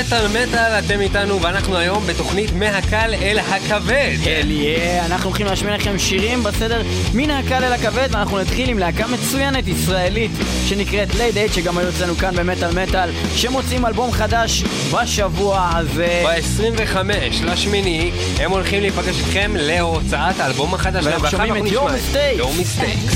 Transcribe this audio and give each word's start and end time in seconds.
מטאל 0.00 0.26
מטאל, 0.28 0.78
אתם 0.78 1.00
איתנו, 1.00 1.42
ואנחנו 1.42 1.76
היום 1.76 2.06
בתוכנית 2.06 2.52
מהקל 2.52 3.14
אל 3.14 3.38
הכבד. 3.38 4.16
אל 4.26 4.50
יא, 4.50 5.02
אנחנו 5.06 5.28
הולכים 5.28 5.46
להשמיע 5.46 5.74
לכם 5.76 5.98
שירים 5.98 6.42
בסדר 6.42 6.82
מן 7.14 7.30
הקל 7.30 7.64
אל 7.64 7.72
הכבד, 7.72 8.08
ואנחנו 8.10 8.38
נתחיל 8.38 8.68
עם 8.68 8.78
להקה 8.78 9.06
מצוינת 9.06 9.68
ישראלית 9.68 10.30
שנקראת 10.66 11.14
לייד 11.14 11.36
אייד, 11.36 11.52
שגם 11.52 11.78
היו 11.78 11.88
אצלנו 11.88 12.16
כאן 12.16 12.36
במטאל 12.36 12.82
מטאל, 12.82 13.10
שמוצאים 13.34 13.86
אלבום 13.86 14.12
חדש 14.12 14.64
בשבוע 14.92 15.70
הזה. 15.74 16.24
ב-25 16.26 16.96
לשמיני, 17.44 18.10
הם 18.38 18.50
הולכים 18.50 18.80
להיפגש 18.80 19.18
איתכם 19.18 19.52
להוצאת 19.56 20.40
האלבום 20.40 20.74
החדש. 20.74 21.04
ואנחנו 21.06 21.28
שומעים 21.28 21.66
את 21.66 21.72
יום 21.72 21.92
מיסטייקס. 21.92 22.38
יום 22.38 22.56
מיסטייקס. 22.56 23.14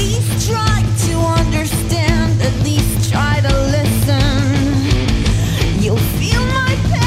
I 6.74 7.01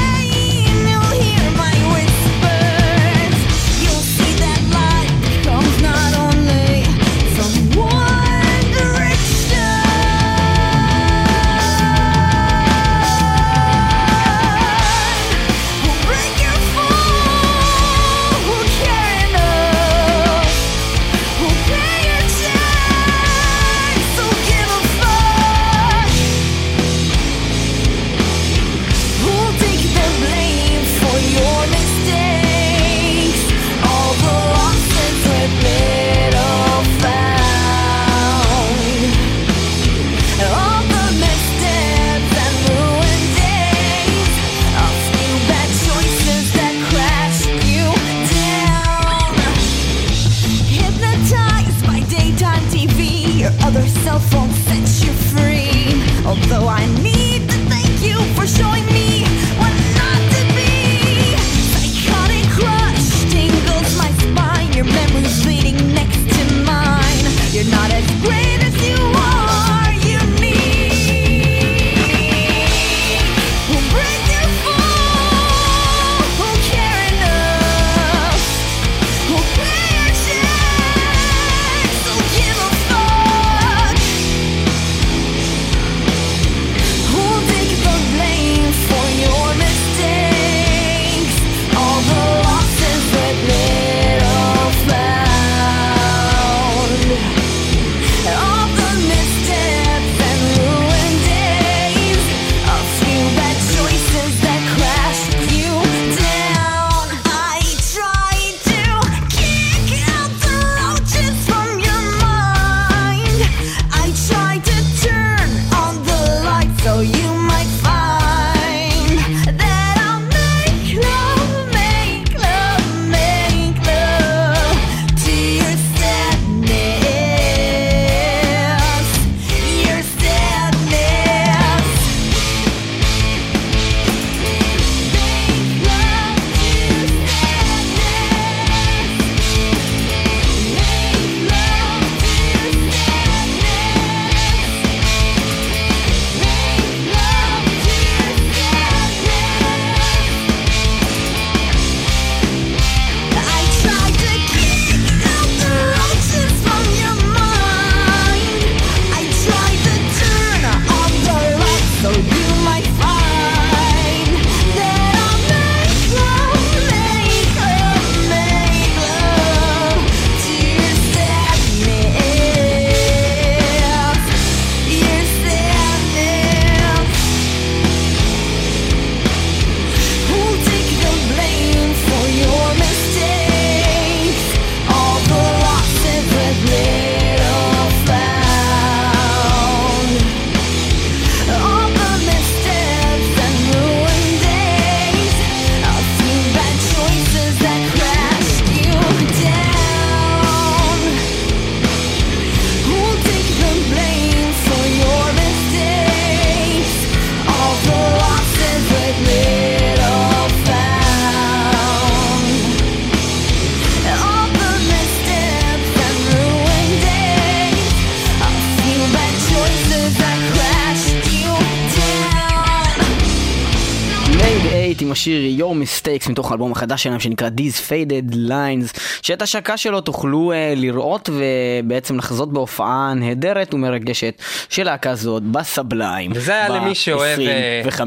השיר 225.26 225.66
Your 225.66 225.72
Mistakes 225.72 226.30
מתוך 226.30 226.50
האלבום 226.50 226.72
החדש 226.72 227.02
שלהם 227.02 227.20
שנקרא 227.20 227.48
These 227.48 227.90
Faded 227.90 228.34
Lines 228.34 229.00
שאת 229.22 229.42
השקה 229.42 229.76
שלו 229.76 230.00
תוכלו 230.00 230.52
uh, 230.52 230.78
לראות 230.78 231.30
ובעצם 231.32 232.18
לחזות 232.18 232.52
בהופעה 232.52 233.14
נהדרת 233.16 233.74
ומרגשת 233.74 234.42
של 234.68 234.84
להקה 234.84 235.14
זאת 235.14 235.42
בסבליים. 235.42 236.30
וזה 236.34 236.52
היה 236.52 236.68
למי 236.68 236.94
שאוהב... 236.94 237.40
אה, 237.40 237.82
ב-25 237.84 238.02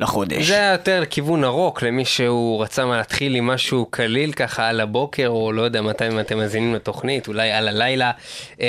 לחודש. 0.00 0.46
זה 0.46 0.54
היה 0.54 0.72
יותר 0.72 1.02
כיוון 1.10 1.44
ארוך 1.44 1.82
למי 1.82 2.04
שהוא 2.04 2.62
רצה 2.62 2.84
מה 2.84 2.96
להתחיל 2.96 3.34
עם 3.34 3.46
משהו 3.46 3.86
קליל 3.90 4.32
ככה 4.32 4.68
על 4.68 4.80
הבוקר 4.80 5.28
או 5.28 5.52
לא 5.52 5.62
יודע 5.62 5.82
מתי 5.82 6.08
אם 6.08 6.20
אתם 6.20 6.38
מאזינים 6.38 6.74
לתוכנית 6.74 7.28
אולי 7.28 7.50
על 7.50 7.68
הלילה. 7.68 8.10
Uh, 8.56 8.60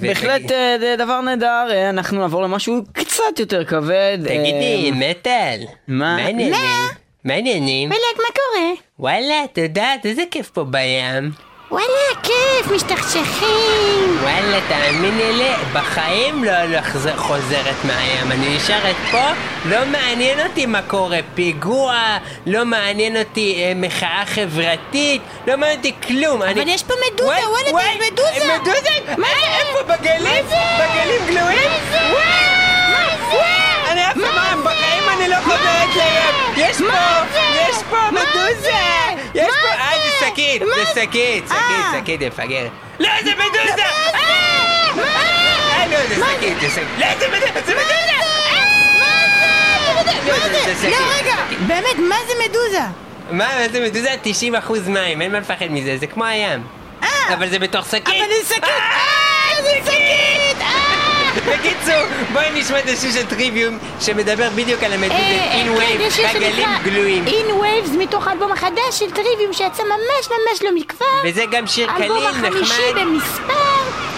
ו... 0.00 0.06
בהחלט 0.06 0.42
uh, 0.50 0.98
דבר 0.98 1.20
נהדר 1.20 1.66
אנחנו 1.90 2.20
נעבור 2.20 2.42
למשהו 2.42 2.82
קצת 2.92 3.38
יותר 3.38 3.64
כבד. 3.64 4.18
תגידי, 4.24 4.90
מטאל. 4.94 5.60
מה? 5.88 6.16
מה? 6.50 7.05
מה 7.26 7.34
העניינים? 7.34 7.88
פלג, 7.88 7.98
מה 8.16 8.34
קורה? 8.34 8.70
וואלה, 8.98 9.44
את 9.44 9.58
יודעת, 9.58 10.06
איזה 10.06 10.22
כיף 10.30 10.50
פה 10.50 10.64
בים. 10.64 11.30
וואלה, 11.70 12.22
כיף, 12.22 12.72
משתכשכים. 12.74 14.18
וואלה, 14.22 14.58
תאמיני 14.68 15.32
לי, 15.32 15.50
בחיים 15.72 16.44
לא 16.44 16.52
חוזרת 17.16 17.84
מהים. 17.84 18.32
אני 18.32 18.56
נשארת 18.56 18.96
פה, 19.10 19.22
לא 19.64 19.86
מעניין 19.86 20.46
אותי 20.46 20.66
מה 20.66 20.82
קורה. 20.82 21.18
פיגוע, 21.34 22.18
לא 22.46 22.64
מעניין 22.64 23.16
אותי 23.16 23.62
אה, 23.64 23.72
מחאה 23.76 24.22
חברתית, 24.26 25.22
לא 25.46 25.56
מעניין 25.56 25.78
אותי 25.78 25.92
כלום. 26.06 26.42
אבל 26.42 26.60
אני... 26.60 26.72
יש 26.72 26.82
פה 26.82 26.94
מדוזה, 27.12 27.30
וואלה, 27.30 27.48
וואל, 27.48 27.62
וואל, 27.72 27.84
יש 28.00 28.12
מדוזה. 28.12 28.58
מדוזה? 28.60 29.16
מה 29.18 29.28
זה? 29.40 29.46
איפה? 29.58 29.82
בגלים? 29.82 30.22
מה 30.22 30.48
זה? 30.48 30.56
בגלים 30.78 31.26
גלויים? 31.26 31.70
מה 31.70 31.78
זה? 31.90 31.98
וואי! 32.12 32.56
מה 32.90 33.16
זה? 33.30 33.36
וואי! 33.36 33.75
אני 33.96 34.10
אף 34.10 34.16
פעם 34.34 34.64
בחיים 34.64 35.02
אני 35.16 35.28
לא 35.28 35.36
חוזרת 35.44 35.96
לים. 35.96 36.34
יש 36.56 36.76
פה? 36.76 36.84
יש 37.54 37.76
פה 37.90 37.96
מדוזה. 38.10 38.60
זה? 38.60 38.70
יש 39.34 39.54
פה, 39.62 39.68
אה, 39.68 39.90
זה? 40.20 40.26
שקית, 40.26 40.62
זה? 40.76 41.00
שקית, 41.00 41.50
אה. 41.52 41.56
שקית, 41.92 42.00
שקית, 42.00 42.20
זה 42.20 42.26
מפגר. 42.26 42.66
לא, 42.98 43.08
זה 43.24 43.32
מדוזה! 43.34 43.82
אה, 44.94 45.86
לא, 45.90 46.06
זה 46.08 46.14
שקית, 46.14 46.60
זה 46.60 46.70
שקית. 46.70 46.88
לא, 46.98 47.06
זה 47.18 47.28
מדוזה, 47.28 47.46
זה 47.66 47.74
מדוזה! 47.74 47.86
זה? 50.66 50.74
שקית, 50.80 50.90
לא, 50.90 50.96
רגע. 51.20 51.36
באמת, 51.66 51.98
מה 52.08 52.16
זה 52.28 52.32
מדוזה? 52.48 52.80
מה, 53.30 53.48
מה 53.60 53.68
זה 53.72 53.80
מדוזה? 53.80 54.10
90 54.22 54.54
אחוז 54.54 54.88
מים, 54.88 55.22
אין 55.22 55.32
מה 55.32 55.40
לפחד 55.40 55.66
מזה, 55.70 55.96
זה 55.98 56.06
כמו 56.06 56.24
הים. 56.24 56.62
אה, 57.02 57.08
אבל 57.34 57.48
זה 57.48 57.58
בתוך 57.58 57.86
שקית. 57.86 58.08
אבל 58.08 58.16
זה 58.42 58.54
שקית! 58.54 58.64
אה, 58.64 59.62
זה 59.62 59.70
שקית! 59.84 60.60
אה! 60.60 61.05
בקיצור, 61.40 62.02
בואי 62.32 62.46
נשמע 62.54 62.78
את 62.78 62.88
השיר 62.88 63.12
של 63.12 63.26
טריוויום 63.26 63.78
שמדבר 64.00 64.48
בדיוק 64.54 64.82
על 64.82 64.92
המדוזה 64.92 65.14
אה, 65.14 65.52
אין 65.52 65.68
וייב, 65.70 66.00
יש 66.00 66.14
שיר 66.14 66.28
בגלים 66.28 66.52
שנקרא 66.52 66.78
גלויים. 66.84 67.24
In 67.26 67.62
Waves 67.62 67.96
מתוך 67.98 68.26
האלבום 68.26 68.52
החדש 68.52 68.98
של 68.98 69.10
טריוויום 69.10 69.52
שיצא 69.52 69.82
ממש 69.82 70.28
ממש 70.30 70.62
לא 70.62 70.70
מכבר. 70.74 71.06
וזה 71.24 71.44
גם 71.50 71.66
שיר 71.66 71.90
קליל, 71.96 72.12
האלבום 72.12 72.26
החמישי 72.26 72.72
נחמד. 72.92 73.02
במספר, 73.02 73.52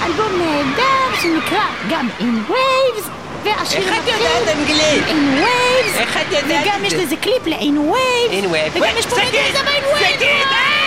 אלבום 0.06 0.32
נהדר 0.38 1.20
שנקרא 1.22 1.64
גם 1.90 2.08
Waves, 2.48 3.08
והשיר 3.44 3.78
איך 3.78 3.88
את 4.02 4.08
יודעת 4.08 4.56
אנגלית? 4.56 5.04
In 5.08 5.44
Waves, 5.44 6.00
איך 6.00 6.16
את 6.16 6.32
יודעת 6.32 6.64
וגם 6.66 6.84
יש 6.84 6.92
זה? 6.92 7.02
לזה 7.02 7.16
קליפ 7.16 7.46
ל-In 7.46 7.92
Waves, 7.92 8.30
אין 8.32 8.46
וייב. 8.46 8.72
וגם 8.76 8.96
יש 8.98 9.06
פה 9.06 9.16
שקית! 9.16 9.34
מדוזה 9.34 9.62
ב-In 9.64 10.77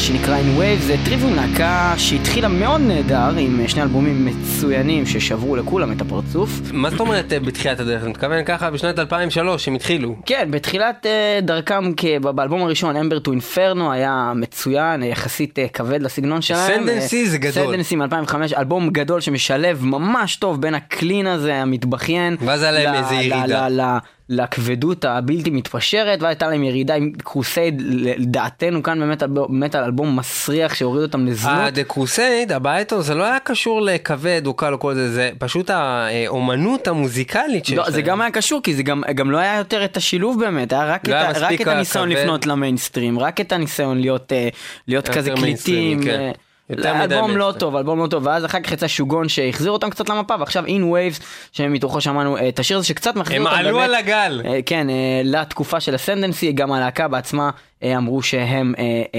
שנקרא 0.00 0.38
In 0.38 0.60
Waves, 0.60 0.82
זה 0.82 0.96
Trivium 1.04 1.34
להקה 1.34 1.94
שהתחילה 1.96 2.48
מאוד 2.48 2.80
נהדר 2.80 3.30
עם 3.38 3.68
שני 3.68 3.82
אלבומים 3.82 4.26
מצוינים 4.26 5.06
ששברו 5.06 5.56
לכולם 5.56 5.92
את 5.92 6.00
הפרצוף. 6.00 6.50
מה 6.72 6.90
זאת 6.90 7.00
אומרת 7.00 7.32
אה, 7.32 7.40
בתחילת 7.40 7.80
הדרך? 7.80 8.02
אני 8.02 8.10
מתכוון 8.10 8.44
ככה 8.44 8.70
בשנת 8.70 8.98
2003 8.98 9.68
הם 9.68 9.74
התחילו. 9.74 10.16
כן, 10.26 10.48
בתחילת 10.50 11.06
uh, 11.06 11.44
דרכם 11.44 11.92
באלבום 12.22 12.62
הראשון, 12.62 12.96
Ember 12.96 13.18
to 13.18 13.30
Inferno 13.32 13.92
היה 13.92 14.32
מצוין, 14.36 15.02
יחסית 15.02 15.58
כבד 15.72 16.02
לסגנון 16.02 16.42
שלהם. 16.42 16.84
Ascendancy 16.84 17.28
זה 17.28 17.38
גדול. 17.38 17.66
Ascendancy 17.66 17.96
מ-2005, 17.96 18.34
אלבום 18.58 18.90
גדול 18.90 19.20
שמשלב 19.20 19.84
ממש 19.84 20.36
טוב 20.36 20.62
בין 20.62 20.74
ה 20.74 20.83
clean 20.83 21.26
הזה 21.26 21.54
המתבכיין. 21.54 22.36
ואז 22.40 22.62
היה 22.62 22.72
להם 22.72 22.94
איזה 22.94 23.14
ירידה. 23.14 23.98
לכבדות 24.30 25.04
הבלתי 25.04 25.50
מתפשרת, 25.50 26.22
והייתה 26.22 26.48
להם 26.48 26.64
ירידה 26.64 26.94
עם 26.94 27.12
Crusade, 27.24 27.82
לדעתנו 28.16 28.82
כאן 28.82 29.00
באמת, 29.00 29.22
באמת 29.22 29.74
על 29.74 29.84
אלבום 29.84 30.16
מסריח 30.16 30.74
שהוריד 30.74 31.02
אותם 31.02 31.26
לזנות. 31.26 31.78
ה-The 31.78 31.92
Crusade, 31.92 32.54
הבעיה 32.54 32.78
איתו, 32.78 33.02
זה 33.02 33.14
לא 33.14 33.24
היה 33.24 33.38
קשור 33.38 33.82
לכבד 33.82 34.42
או 34.46 34.54
קל 34.54 34.72
או 34.72 34.78
כל 34.78 34.94
זה, 34.94 35.12
זה 35.12 35.30
פשוט 35.38 35.70
האומנות 35.70 36.88
המוזיקלית 36.88 37.64
שיש 37.66 37.76
לא, 37.76 37.82
להם. 37.82 37.92
זה 37.92 38.02
גם 38.02 38.20
היה 38.20 38.30
קשור 38.30 38.60
כי 38.62 38.74
זה 38.74 38.82
גם, 38.82 39.02
גם 39.14 39.30
לא 39.30 39.38
היה 39.38 39.58
יותר 39.58 39.84
את 39.84 39.96
השילוב 39.96 40.40
באמת, 40.40 40.72
היה 40.72 40.84
רק, 40.84 41.08
לא 41.08 41.12
את, 41.12 41.36
היה 41.36 41.48
רק 41.48 41.60
את 41.60 41.66
הניסיון 41.66 42.12
הכבד. 42.12 42.22
לפנות 42.22 42.46
למיינסטרים, 42.46 43.18
רק 43.18 43.40
את 43.40 43.52
הניסיון 43.52 44.00
להיות, 44.00 44.32
אה, 44.32 44.48
להיות 44.88 45.08
כזה 45.08 45.30
קליטים. 45.36 46.02
כן. 46.04 46.32
אלבום 46.78 47.36
לא. 47.36 47.52
טוב, 47.58 47.76
אלבום 47.76 47.98
לא 47.98 48.06
טוב, 48.06 48.26
ואז 48.26 48.44
אחר 48.44 48.60
כך 48.60 48.72
יצא 48.72 48.88
שוגון 48.88 49.28
שהחזיר 49.28 49.72
אותם 49.72 49.90
קצת 49.90 50.08
למפה, 50.08 50.34
ועכשיו 50.40 50.64
In 50.66 50.68
Waves, 50.68 51.22
שמתוכו 51.52 52.00
שמענו 52.00 52.36
אה, 52.36 52.48
את 52.48 52.58
השיר 52.58 52.76
הזה 52.76 52.86
שקצת 52.86 53.16
מחזיר 53.16 53.36
הם 53.36 53.46
אותם 53.46 53.56
עלו 53.56 53.76
באמת, 53.76 53.88
על 53.88 53.94
הגל. 53.94 54.42
אה, 54.44 54.60
כן, 54.66 54.90
אה, 54.90 55.20
לתקופה 55.24 55.80
של 55.80 55.94
הסנדנסי, 55.94 56.52
גם 56.52 56.72
הלהקה 56.72 57.08
בעצמה 57.08 57.50
אמרו 57.84 58.22
שהם 58.22 58.74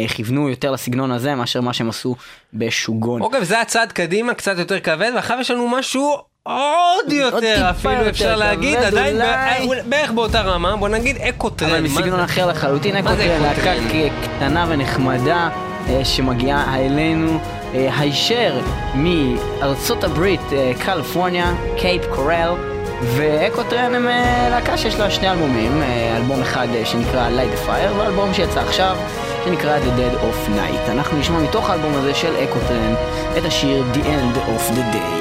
כיוונו 0.07 0.49
יותר 0.49 0.71
לסגנון 0.71 1.11
הזה 1.11 1.35
מאשר 1.35 1.61
מה 1.61 1.73
שהם 1.73 1.89
עשו 1.89 2.15
בשוגון. 2.53 3.21
אוקיי, 3.21 3.45
זה 3.45 3.61
הצעד 3.61 3.91
קדימה, 3.91 4.33
קצת 4.33 4.57
יותר 4.57 4.79
כבד, 4.79 5.11
ואחר 5.15 5.37
יש 5.39 5.51
לנו 5.51 5.67
משהו 5.67 6.17
עוד 6.43 7.11
יותר, 7.11 7.67
אפילו 7.69 8.09
אפשר 8.09 8.35
להגיד, 8.35 8.77
עדיין 8.79 9.17
בערך 9.85 10.11
באותה 10.11 10.41
רמה, 10.41 10.75
בוא 10.75 10.89
נגיד 10.89 11.17
אקוטרן. 11.17 11.69
אבל 11.69 11.81
מסגנון? 11.81 12.19
אחר 12.19 12.47
לחלוטין, 12.47 12.95
אקוטרן, 12.95 13.41
להקה 13.41 13.71
קטנה 14.23 14.65
ונחמדה 14.69 15.49
שמגיעה 16.03 16.79
אלינו 16.79 17.39
אה, 17.73 17.89
הישר 17.99 18.59
מארצות 18.95 20.03
הברית, 20.03 20.53
אה, 20.53 20.71
קליפורניה, 20.79 21.53
קייפ 21.77 22.01
קורל. 22.09 22.71
ואקוטרן 23.03 23.95
הם 23.95 24.07
אה, 24.07 24.47
להקה 24.49 24.77
שיש 24.77 24.95
לה 24.95 25.11
שני 25.11 25.31
אלבומים, 25.31 25.81
אה, 25.81 26.17
אלבום 26.17 26.41
אחד 26.41 26.67
אה, 26.75 26.85
שנקרא 26.85 27.29
Light 27.29 27.57
the 27.57 27.67
Fire 27.69 27.97
ואלבום 27.97 28.33
שיצא 28.33 28.59
עכשיו 28.59 28.97
שנקרא 29.45 29.77
The 29.77 29.99
Dead 29.99 30.15
of 30.15 30.49
Night. 30.49 30.91
אנחנו 30.91 31.17
נשמע 31.17 31.39
מתוך 31.39 31.69
האלבום 31.69 31.93
הזה 31.93 32.13
של 32.13 32.33
אקוטרן 32.43 32.93
את 33.37 33.45
השיר 33.45 33.83
The 33.93 33.97
End 33.97 34.37
of 34.37 34.71
the 34.75 34.95
Day. 34.95 35.20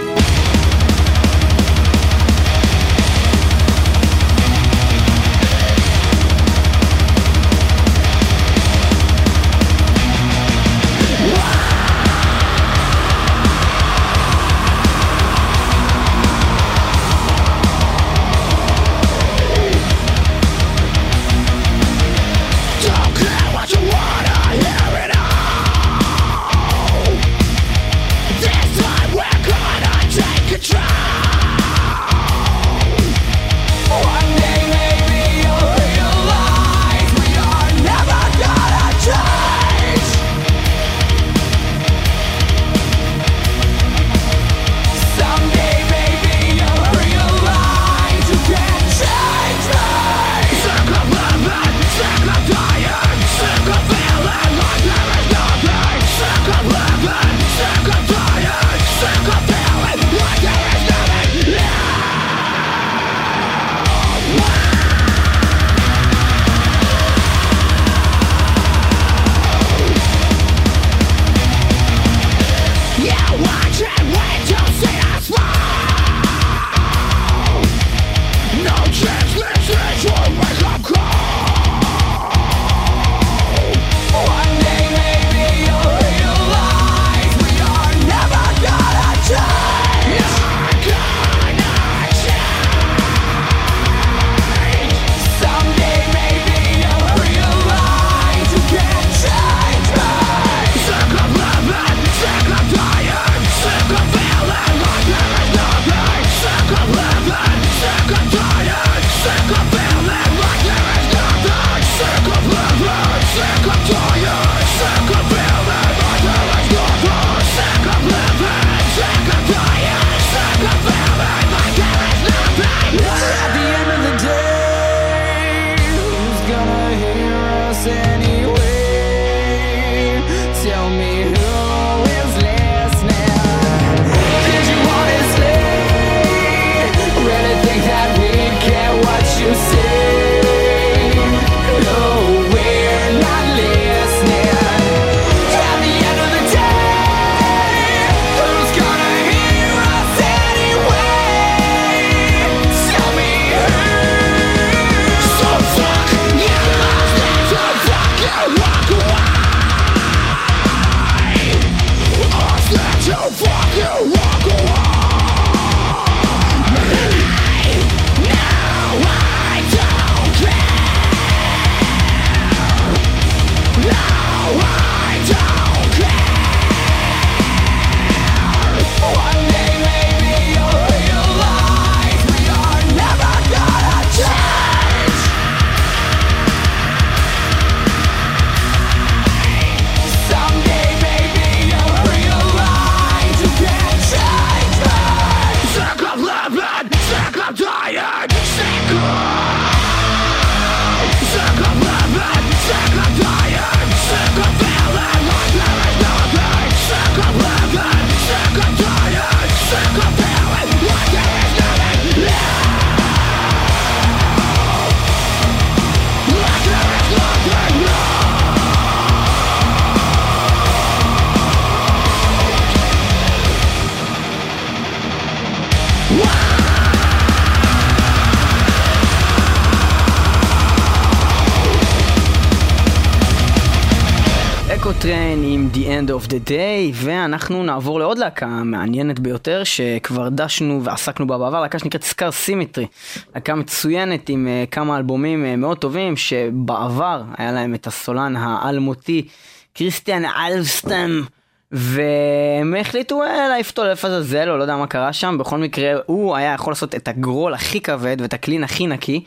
The 236.30 236.49
Day, 236.49 236.92
ואנחנו 236.94 237.62
נעבור 237.62 237.99
לעוד 237.99 238.18
להקה 238.18 238.46
מעניינת 238.46 239.18
ביותר 239.18 239.64
שכבר 239.64 240.28
דשנו 240.28 240.84
ועסקנו 240.84 241.26
בה 241.26 241.38
בעבר, 241.38 241.60
להקה 241.60 241.78
שנקראת 241.78 242.04
Scar 242.04 242.30
Symmetry. 242.30 242.87
להקה 243.34 243.54
מצוינת 243.54 244.28
עם 244.28 244.49
uh, 244.49 244.70
כמה 244.70 244.96
אלבומים 244.96 245.44
uh, 245.44 245.56
מאוד 245.56 245.78
טובים, 245.78 246.16
שבעבר 246.16 247.22
היה 247.38 247.52
להם 247.52 247.75
את 247.75 247.87
הסולן 247.87 248.37
האלמותי 248.37 249.28
קריסטיאן 249.75 250.25
אלבסטם. 250.25 251.23
והם 251.72 252.75
החליטו 252.80 253.22
אה, 253.22 253.49
להעיף 253.49 253.70
אותו 253.70 253.84
לאיפה 253.84 254.08
לעזאזל, 254.08 254.50
או 254.50 254.56
לא 254.56 254.62
יודע 254.62 254.76
מה 254.76 254.87
קרה 254.87 255.12
שם, 255.12 255.37
בכל 255.38 255.58
מקרה 255.58 255.92
הוא 256.06 256.37
היה 256.37 256.54
יכול 256.54 256.70
לעשות 256.70 256.94
את 256.94 257.08
ה 257.09 257.16
growl 257.16 257.54
הכי 257.54 257.80
כבד 257.80 258.16
ואת 258.20 258.34
ה 258.35 258.39
clean 258.39 258.64
הכי 258.64 258.87
נקי, 258.87 259.25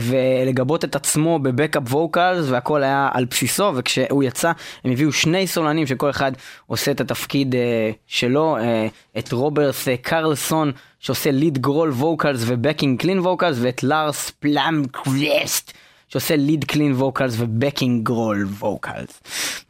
ולגבות 0.00 0.84
את 0.84 0.96
עצמו 0.96 1.38
ב 1.38 1.44
backup 1.44 1.82
vocals 1.94 2.46
והכל 2.48 2.82
היה 2.82 3.08
על 3.12 3.24
בסיסו 3.24 3.72
וכשהוא 3.74 4.22
יצא 4.22 4.52
הם 4.84 4.92
הביאו 4.92 5.12
שני 5.12 5.46
סולנים 5.46 5.86
שכל 5.86 6.10
אחד 6.10 6.32
עושה 6.66 6.90
את 6.90 7.00
התפקיד 7.00 7.54
אה, 7.54 7.90
שלו 8.06 8.56
אה, 8.56 8.86
את 9.18 9.32
רוברט 9.32 9.74
אה, 9.88 9.96
קרלסון 9.96 10.72
שעושה 11.00 11.30
lead 11.30 11.58
growl 11.58 11.90
vocals 11.90 12.44
ו 12.46 12.53
backing 12.53 13.00
clean 13.00 13.18
vocals 13.18 13.56
ואת 13.60 13.82
לארס 13.82 14.30
פלמקוויסט 14.30 15.72
שעושה 16.14 16.36
lead 16.36 16.64
clean 16.64 16.92
vocals 16.92 17.34
ו 17.38 17.46
backing 17.46 18.02
growl 18.06 18.44
vocals. 18.44 19.20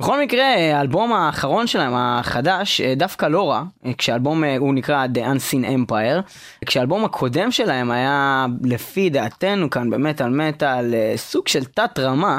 בכל 0.01 0.21
מקרה 0.21 0.45
האלבום 0.77 1.13
האחרון 1.13 1.67
שלהם 1.67 1.95
החדש 1.95 2.81
אה, 2.81 2.95
דווקא 2.95 3.27
לא 3.27 3.51
רע 3.51 3.63
אה, 3.87 3.93
כשהאלבום 3.99 4.45
אה, 4.45 4.57
הוא 4.59 4.75
נקרא 4.75 5.07
The 5.15 5.19
Unseen 5.19 5.65
Empire 5.65 6.23
כשהאלבום 6.67 7.05
הקודם 7.05 7.51
שלהם 7.51 7.91
היה 7.91 8.47
לפי 8.65 9.11
דעתנו 9.11 9.71
כאן 9.71 9.91
במת 9.90 10.13
על 10.13 10.29
מטאל 10.29 10.95
סוג 11.17 11.49
של 11.49 11.65
תת 11.65 11.99
רמה 11.99 12.39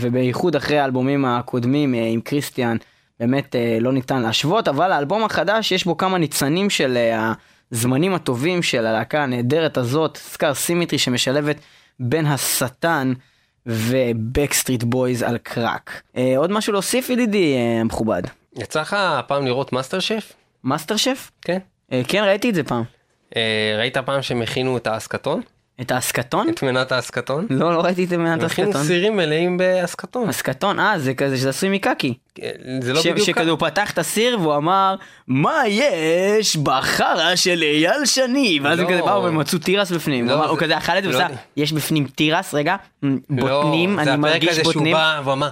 ובייחוד 0.00 0.56
אחרי 0.56 0.78
האלבומים 0.78 1.24
הקודמים 1.24 1.94
עם 1.94 2.20
קריסטיאן 2.20 2.76
באמת 3.20 3.56
לא 3.80 3.92
ניתן 3.92 4.22
להשוות 4.22 4.68
אבל 4.68 4.92
האלבום 4.92 5.24
החדש 5.24 5.72
יש 5.72 5.84
בו 5.84 5.96
כמה 5.96 6.18
ניצנים 6.18 6.70
של 6.70 6.98
הזמנים 7.72 8.14
הטובים 8.14 8.62
של 8.62 8.86
הלהקה 8.86 9.22
הנהדרת 9.22 9.76
הזאת 9.76 10.16
Scar 10.16 10.54
Symmetry 10.54 10.98
שמשלבת 10.98 11.56
בין 12.00 12.26
השטן 12.26 13.12
ו 13.66 13.76
Backstreet 13.76 14.82
Boys 14.82 15.22
על 15.22 15.38
קראק. 15.38 16.02
אה, 16.16 16.34
עוד 16.36 16.52
משהו 16.52 16.72
להוסיף 16.72 17.10
ידידי 17.10 17.54
אה, 17.54 17.80
המכובד? 17.80 18.22
יצא 18.56 18.80
לך 18.80 18.96
פעם 19.26 19.44
לראות 19.44 19.72
מאסטר 19.72 20.00
שף? 20.00 20.32
מאסטר 20.64 20.96
שף? 20.96 21.30
כן. 21.42 21.58
אה, 21.92 22.02
כן 22.08 22.24
ראיתי 22.24 22.50
את 22.50 22.54
זה 22.54 22.64
פעם. 22.64 22.82
אה, 23.36 23.74
ראית 23.78 23.98
פעם 23.98 24.22
שהם 24.22 24.42
הכינו 24.42 24.76
את 24.76 24.86
האסקטון? 24.86 25.40
את 25.80 25.90
האסקטון? 25.90 26.48
את 26.48 26.62
מנת 26.62 26.92
האסקטון? 26.92 27.46
לא, 27.50 27.74
לא 27.74 27.80
ראיתי 27.80 28.04
את 28.04 28.08
זה 28.08 28.16
הכינו 28.16 28.42
האסקטון. 28.42 28.84
סירים 28.84 29.16
מלאים 29.16 29.56
באסקטון. 29.58 30.28
אסקטון, 30.28 30.80
אה 30.80 30.98
זה 30.98 31.14
כזה 31.14 31.36
שזה 31.36 31.48
עשוי 31.48 31.68
מקקי. 31.68 32.14
אה, 32.42 32.50
זה 32.80 32.92
לא 32.92 33.00
ש- 33.02 33.06
בדיוק 33.06 33.26
שכזה 33.26 33.50
הוא 33.50 33.58
פתח 33.58 33.90
את 33.90 33.98
הסיר 33.98 34.38
והוא 34.40 34.56
אמר 34.56 34.94
מה 35.28 35.54
יש 35.68 36.56
בחרא 36.56 37.36
של 37.36 37.62
אייל 37.62 38.04
שני 38.04 38.60
ואז 38.62 38.78
הם 38.78 38.84
לא. 38.84 38.90
כזה 38.90 39.02
באו 39.02 39.22
והם 39.22 39.38
מצאו 39.38 39.58
תירס 39.58 39.90
בפנים 39.92 40.28
לא, 40.28 40.44
הוא 40.46 40.58
זה- 40.58 40.64
כזה 40.64 40.78
אכל 40.78 40.98
את 40.98 41.02
זה 41.02 41.08
לא 41.10 41.16
ועשה. 41.18 41.34
יש 41.56 41.72
בפנים 41.72 42.06
תירס 42.06 42.54
רגע 42.54 42.76
בוטנים 43.30 43.98
לא, 43.98 44.04
זה 44.04 44.12
אני 44.14 44.20
הפרק 44.20 44.32
מרגיש 44.32 44.50
הזה 44.50 44.62
שהוא 44.62 44.72
בוטנים 44.72 44.92
בא 44.92 45.20
והוא 45.24 45.32
אמר, 45.32 45.48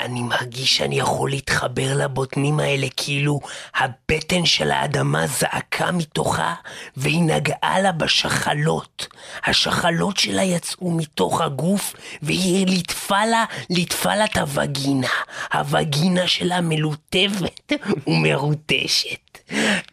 אני 0.00 0.22
מרגיש 0.22 0.76
שאני 0.76 0.98
יכול 0.98 1.30
להתחבר 1.30 1.94
לבוטנים 1.96 2.60
האלה 2.60 2.86
כאילו 2.96 3.40
הבטן 3.76 4.46
של 4.46 4.70
האדמה 4.70 5.26
זעקה 5.26 5.92
מתוכה 5.92 6.54
והיא 6.96 7.22
נגעה 7.22 7.80
לה 7.80 7.92
בשחלות. 7.92 9.06
השחלות 9.44 10.16
שלה 10.16 10.42
יצאו 10.42 10.90
מתוך 10.90 11.40
הגוף 11.40 11.94
והיא 12.22 12.66
ליטפה 12.66 13.24
לה, 13.24 13.44
ליטפה 13.70 14.14
לה 14.14 14.24
את 14.24 14.36
הווגינה. 14.36 15.08
הווגינה 15.52 16.26
שלה 16.26 16.60
מלוטבת 16.60 17.72
ומרוטשת. 18.06 19.27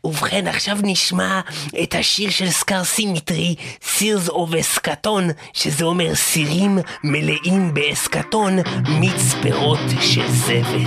ובכן, 0.03 0.47
עכשיו 0.47 0.77
נשמע 0.83 1.41
את 1.83 1.95
השיר 1.95 2.29
של 2.29 2.49
Scar 2.49 2.83
Symmetry, 2.83 3.55
Seers 3.83 4.29
of 4.29 4.53
Eschaton, 4.53 5.29
שזה 5.53 5.85
אומר 5.85 6.15
סירים 6.15 6.77
מלאים 7.03 7.73
באסקטון, 7.73 8.57
מיץ 8.87 9.33
פירות 9.41 9.79
של 10.01 10.31
זבל. 10.31 10.85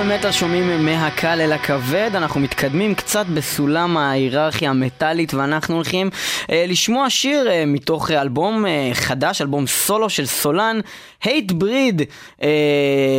במת 0.00 0.11
על 0.11 0.18
מטאל 0.18 0.32
שומעים 0.32 0.86
מהקל 0.86 1.40
אל 1.40 1.52
הכבד, 1.52 2.10
אנחנו 2.14 2.40
מתקדמים 2.40 2.94
קצת 2.94 3.26
בסולם 3.26 3.96
ההיררכיה 3.96 4.70
המטאלית 4.70 5.34
ואנחנו 5.34 5.74
הולכים 5.74 6.10
אה, 6.50 6.64
לשמוע 6.68 7.10
שיר 7.10 7.50
אה, 7.50 7.64
מתוך 7.66 8.10
אלבום 8.10 8.66
אה, 8.66 8.90
חדש, 8.94 9.40
אלבום 9.40 9.66
סולו 9.66 10.10
של 10.10 10.26
סולן, 10.26 10.80
Hatebreed, 11.24 12.02
אה, 12.42 12.48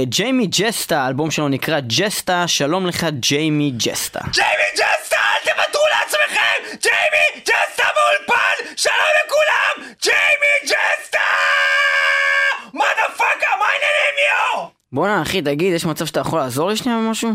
ג'יימי 0.03 0.47
ג'סטה, 0.47 1.01
האלבום 1.01 1.31
שלו 1.31 1.49
נקרא 1.49 1.79
ג'סטה, 1.79 2.47
שלום 2.47 2.85
לך 2.87 3.07
ג'יימי 3.19 3.71
ג'סטה. 3.77 4.19
ג'יימי 4.19 4.69
ג'סטה, 4.73 5.17
אל 5.17 5.53
תוותרו 5.53 5.83
לעצמכם! 5.93 6.77
ג'יימי 6.81 7.41
ג'סטה 7.45 7.83
באולפן! 7.95 8.75
שלום 8.75 9.11
לכולם! 9.25 9.93
ג'יימי 10.03 10.55
ג'סטה! 10.63 11.27
מודפאקה, 12.73 13.47
מה 13.59 13.65
העניינים 13.65 14.15
יו? 14.29 14.80
בואנה 14.93 15.21
אחי, 15.21 15.41
תגיד, 15.41 15.73
יש 15.73 15.85
מצב 15.85 16.05
שאתה 16.05 16.19
יכול 16.19 16.39
לעזור 16.39 16.69
לי 16.69 16.77
שנייה 16.77 16.97
במשהו? 16.97 17.31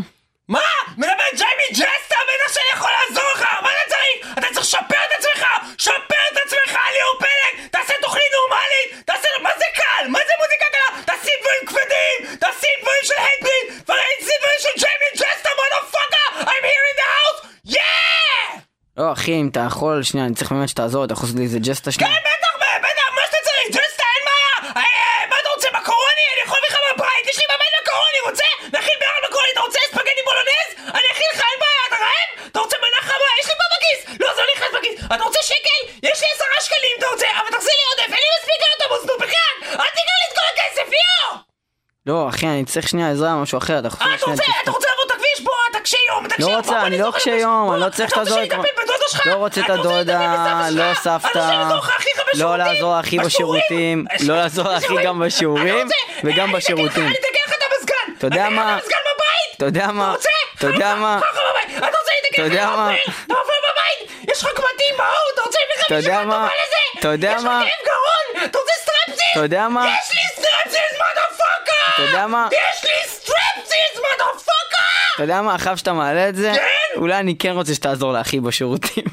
מה? 0.47 0.59
מדבר 0.97 1.29
ג'יימי 1.37 1.67
ג'סטה? 1.71 2.15
בטח 2.29 2.53
שאני 2.53 2.69
יכול 2.73 2.89
לעזור 2.99 3.23
לך! 3.35 3.43
מה 3.63 3.69
אתה 3.69 3.85
צריך? 3.93 4.37
אתה 4.37 4.47
צריך 4.53 4.59
לשפר 4.59 5.01
את 5.07 5.11
עצמך! 5.19 5.47
שפר 5.77 6.23
את 6.31 6.37
עצמך, 6.45 6.77
ליאור 6.93 7.15
פלג! 7.19 7.67
תעשה 7.71 7.93
תוכנית 8.01 8.31
נורמלית! 8.37 9.05
תעשה... 9.05 9.27
מה 9.41 9.49
זה 9.57 9.65
קל? 9.75 10.07
מה 10.09 10.19
זה 10.27 10.33
מוזיקה 10.41 10.65
קלה? 10.73 11.15
תשים 11.15 11.37
דברים 11.41 11.63
כבדים! 11.69 12.17
תשים 12.43 12.75
דברים 12.81 13.03
של 13.03 13.17
הייטבריד! 13.25 14.17
תשים 14.19 14.37
דברים 14.41 14.59
של 14.65 14.73
ג'יימי 14.81 15.09
ג'סטה, 15.21 15.49
מודפאקה! 15.59 16.23
I'm 16.51 16.63
here 16.71 16.85
in 16.91 16.97
the 17.01 17.07
house! 17.15 17.39
Yeah! 17.75 18.59
לא 18.97 19.13
אחי, 19.13 19.31
אם 19.41 19.47
אתה 19.51 19.59
יכול, 19.67 20.03
שנייה, 20.03 20.25
אני 20.25 20.35
צריך 20.35 20.51
באמת 20.51 20.69
שתעזור, 20.69 21.05
אתה 21.05 21.13
יכול 21.13 21.25
לעשות 21.25 21.37
לי 21.39 21.45
איזה 21.45 21.59
ג'סטה 21.59 21.91
שנייה? 21.91 22.09
כן, 22.13 22.19
בטח, 22.29 22.53
בטח, 22.85 23.07
מה 23.15 23.21
שאתה 23.27 23.37
צריך, 23.47 23.67
ג'סטה, 23.77 24.03
אין 24.15 24.23
בעיה! 24.29 24.75
אה, 24.75 24.81
אה, 24.81 25.27
מה 25.29 25.35
אתה 25.41 25.49
רוצה, 25.55 25.67
מקרוני? 25.79 26.25
אני 26.33 26.41
יכול 26.45 26.57
להביא 26.57 26.69
לך 26.71 26.77
מהבית, 26.85 27.25
יש 27.31 27.37
לי 27.41 27.45
בבית 27.53 27.73
מקרוני, 27.81 28.19
רוצה? 28.29 28.47
נכין 28.77 28.95
ביחד 29.01 29.21
מקרוני, 29.27 29.49
אתה 29.53 29.61
רוצה 29.67 29.79
ספגטי 29.91 30.23
בולונז? 30.29 30.69
אני 30.97 31.07
אכין 31.13 31.27
לך, 31.33 31.41
אין 31.49 31.59
בעיה, 31.63 31.83
אתה 31.89 31.97
רעב? 32.05 32.29
אתה 32.51 32.59
רוצה 32.63 32.75
מנה 32.83 32.99
חמה? 33.09 33.29
יש 33.39 33.47
לי 33.49 33.55
פה 33.61 33.65
בכיס! 33.73 33.99
לא, 34.21 34.27
זה 34.35 34.36
לא 34.36 34.36
נכנס 34.55 34.71
בכיס! 34.79 35.05
אתה 35.05 35.23
רוצה 35.23 35.39
שקל? 35.41 35.81
יש 36.03 36.21
לי 36.21 36.27
עשרה 36.35 36.47
שקלים, 36.61 36.95
אתה 36.99 37.07
רוצה? 37.07 37.27
אבל 37.39 37.49
תחזיר 37.57 37.73
לי 37.79 37.83
עודף, 37.91 38.13
אין 38.13 38.23
לי 38.25 38.29
מספיק 38.39 38.59
לאוטובוס, 38.67 39.09
נו, 39.09 39.17
בכלל! 39.17 39.81
אל 39.81 39.89
תיקח 39.95 40.17
לי 40.21 40.25
את 40.31 40.33
כל 40.37 40.45
הכסף, 40.53 40.91
יואו! 40.97 41.37
לא 42.05 42.29
אחי, 42.29 42.47
אני 42.47 42.65
צריך 42.65 42.87
שנייה 42.87 43.11
עזרה 43.11 43.35
משהו 43.35 43.57
אחר, 43.57 43.79
אתה 43.79 43.87
יכול 43.87 44.07
אה, 44.07 44.17
שנייה... 44.17 44.35
רוצה, 44.37 44.51
אתה 44.63 44.71
רוצה 44.71 44.87
לעבור 44.89 45.03
את 45.05 45.11
הכביש? 45.11 45.41
בוא, 45.43 45.53
אתה 45.71 45.79
קשה 45.79 45.97
יום, 46.09 46.25
אתה 46.25 46.35
קשה 46.35 46.45
לא 46.45 46.51
יום, 46.51 46.57
רוצה, 46.57 46.71
בוא, 46.71 46.79
בוא 46.79 46.87
אני 46.87 46.97
לא 46.97 47.11
קשה. 47.15 47.35
יום, 47.35 47.73
אני 47.73 47.81
לא 47.81 47.89
צריך 47.89 48.17
רוצה 48.17 48.35
בדודה 48.83 49.05
שלך? 49.09 49.27
לא 49.27 49.33
רוצה 49.33 49.61
את 49.61 49.69
רוצה 49.69 49.79
הדודה, 49.79 50.67
לא? 50.71 50.93
סבתא. 50.93 51.63
רוצה? 51.73 51.97
לא 52.33 52.57
לעזור 52.57 52.95
הכי 52.95 53.19
בשירותים, 53.19 54.05
לא 54.27 54.35
לעזור 54.35 54.69
הכי 54.69 54.93
גם 55.03 55.19
בשיעורים, 55.19 55.87
וגם 56.23 56.51
בשירותים. 56.51 57.07
את! 57.07 58.17
אתה 58.17 58.27
יודע 58.27 58.49
מה? 58.49 58.77
את! 58.77 58.83
אתה 59.57 59.65
יודע 59.65 59.87
מה? 59.87 60.03
אתה 60.03 60.11
רוצה? 60.11 60.29
אתה 60.57 60.67
יודע 60.67 60.95
מה? 60.95 61.19
אתה 61.77 61.85
רוצה 61.87 62.11
יודע 62.43 62.63
את 62.63 62.77
מה? 62.77 62.91
יש 64.27 64.43
לך 64.43 64.49
קמטים 64.49 64.95
באור! 64.97 65.27
אתה 65.33 65.41
רוצה 65.41 65.59
יודע 65.95 66.07
מישהו 66.09 66.27
מה? 66.27 66.39
מהטובה 66.39 66.53
לזה? 66.67 66.99
אתה 66.99 67.07
יודע 67.07 67.29
יש 67.29 67.35
לך 67.35 67.43
מה? 67.43 67.61
כאב 67.61 67.85
גרון! 67.85 68.45
אתה 68.45 68.59
רוצה 68.59 68.73
סטרפסיס? 68.81 69.27
אתה 69.31 69.39
יודע 69.39 69.67
מה? 69.67 69.87
יש 69.87 70.11
לי 70.11 70.21
סטרפסיס, 70.31 70.91
מודפאקה! 70.91 71.93
אתה 71.93 72.01
יודע 72.01 72.27
מה? 72.27 72.47
יש 72.51 72.83
לי 72.83 72.91
סטרפסיס, 73.07 73.95
מודפאקה! 73.95 74.83
אתה 75.15 75.23
יודע 75.23 75.41
מה, 75.41 75.55
עכשיו 75.55 75.77
שאתה 75.77 75.93
מעלה 75.93 76.29
את 76.29 76.35
זה, 76.35 76.51
כן? 76.55 76.99
אולי 76.99 77.19
אני 77.19 77.35
כן 77.37 77.51
רוצה 77.51 77.73
שתעזור 77.73 78.13
לאחי 78.13 78.39
בשירותים. 78.39 79.03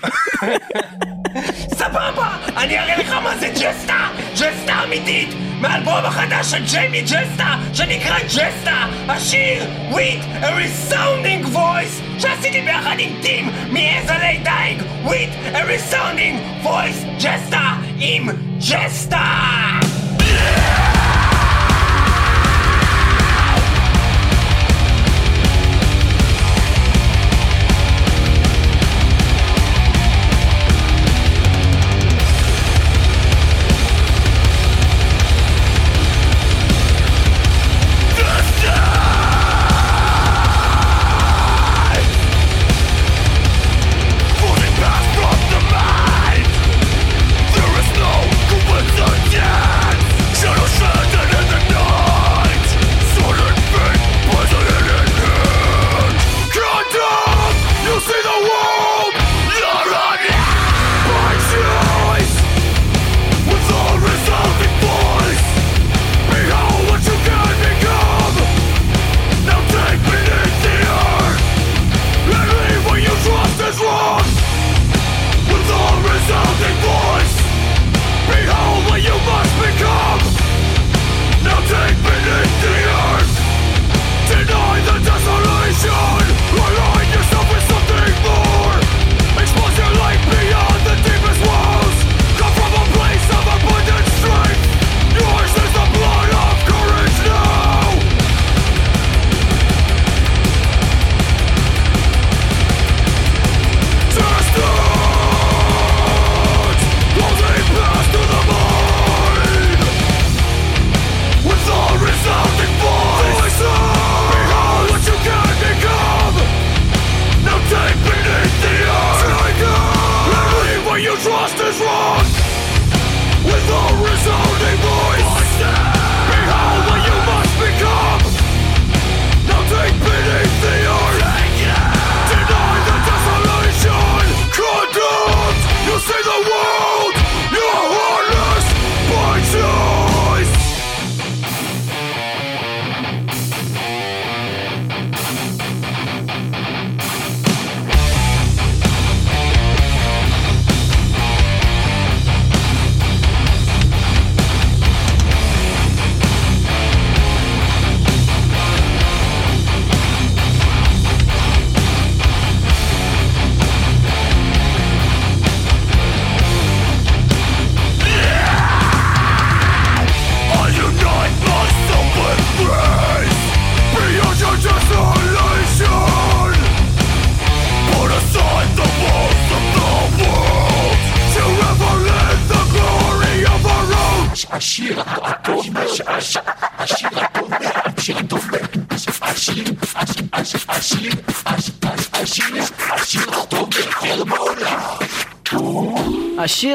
סבבה! 1.78 2.28
אני 2.56 2.78
אראה 2.78 2.96
לך 2.96 3.12
מה 3.12 3.36
זה 3.38 3.48
ג'סטה! 3.48 4.08
ג'סטה 4.34 4.82
אמיתית! 4.84 5.23
מהאלבום 5.64 6.04
החדש 6.04 6.50
של 6.50 6.64
ג'יימי 6.64 7.02
ג'סטה, 7.02 7.56
שנקרא 7.74 8.18
ג'סטה! 8.18 8.86
השיר 9.08 9.62
With 9.90 10.44
a 10.44 10.46
Resounding 10.46 11.54
Voice, 11.54 12.20
שעשיתי 12.20 12.60
ביחד 12.60 12.96
עם 12.98 13.12
טים 13.22 13.50
מ 13.68 13.78
As 13.78 13.98
I 13.98 14.08
Lay 14.08 14.38
Dying! 14.42 14.82
With 15.04 15.54
a 15.54 15.58
Resounding 15.58 16.64
Voice, 16.66 17.24
ג'סטה 17.24 17.72
עם 17.98 18.28
ג'סטה! 18.58 19.63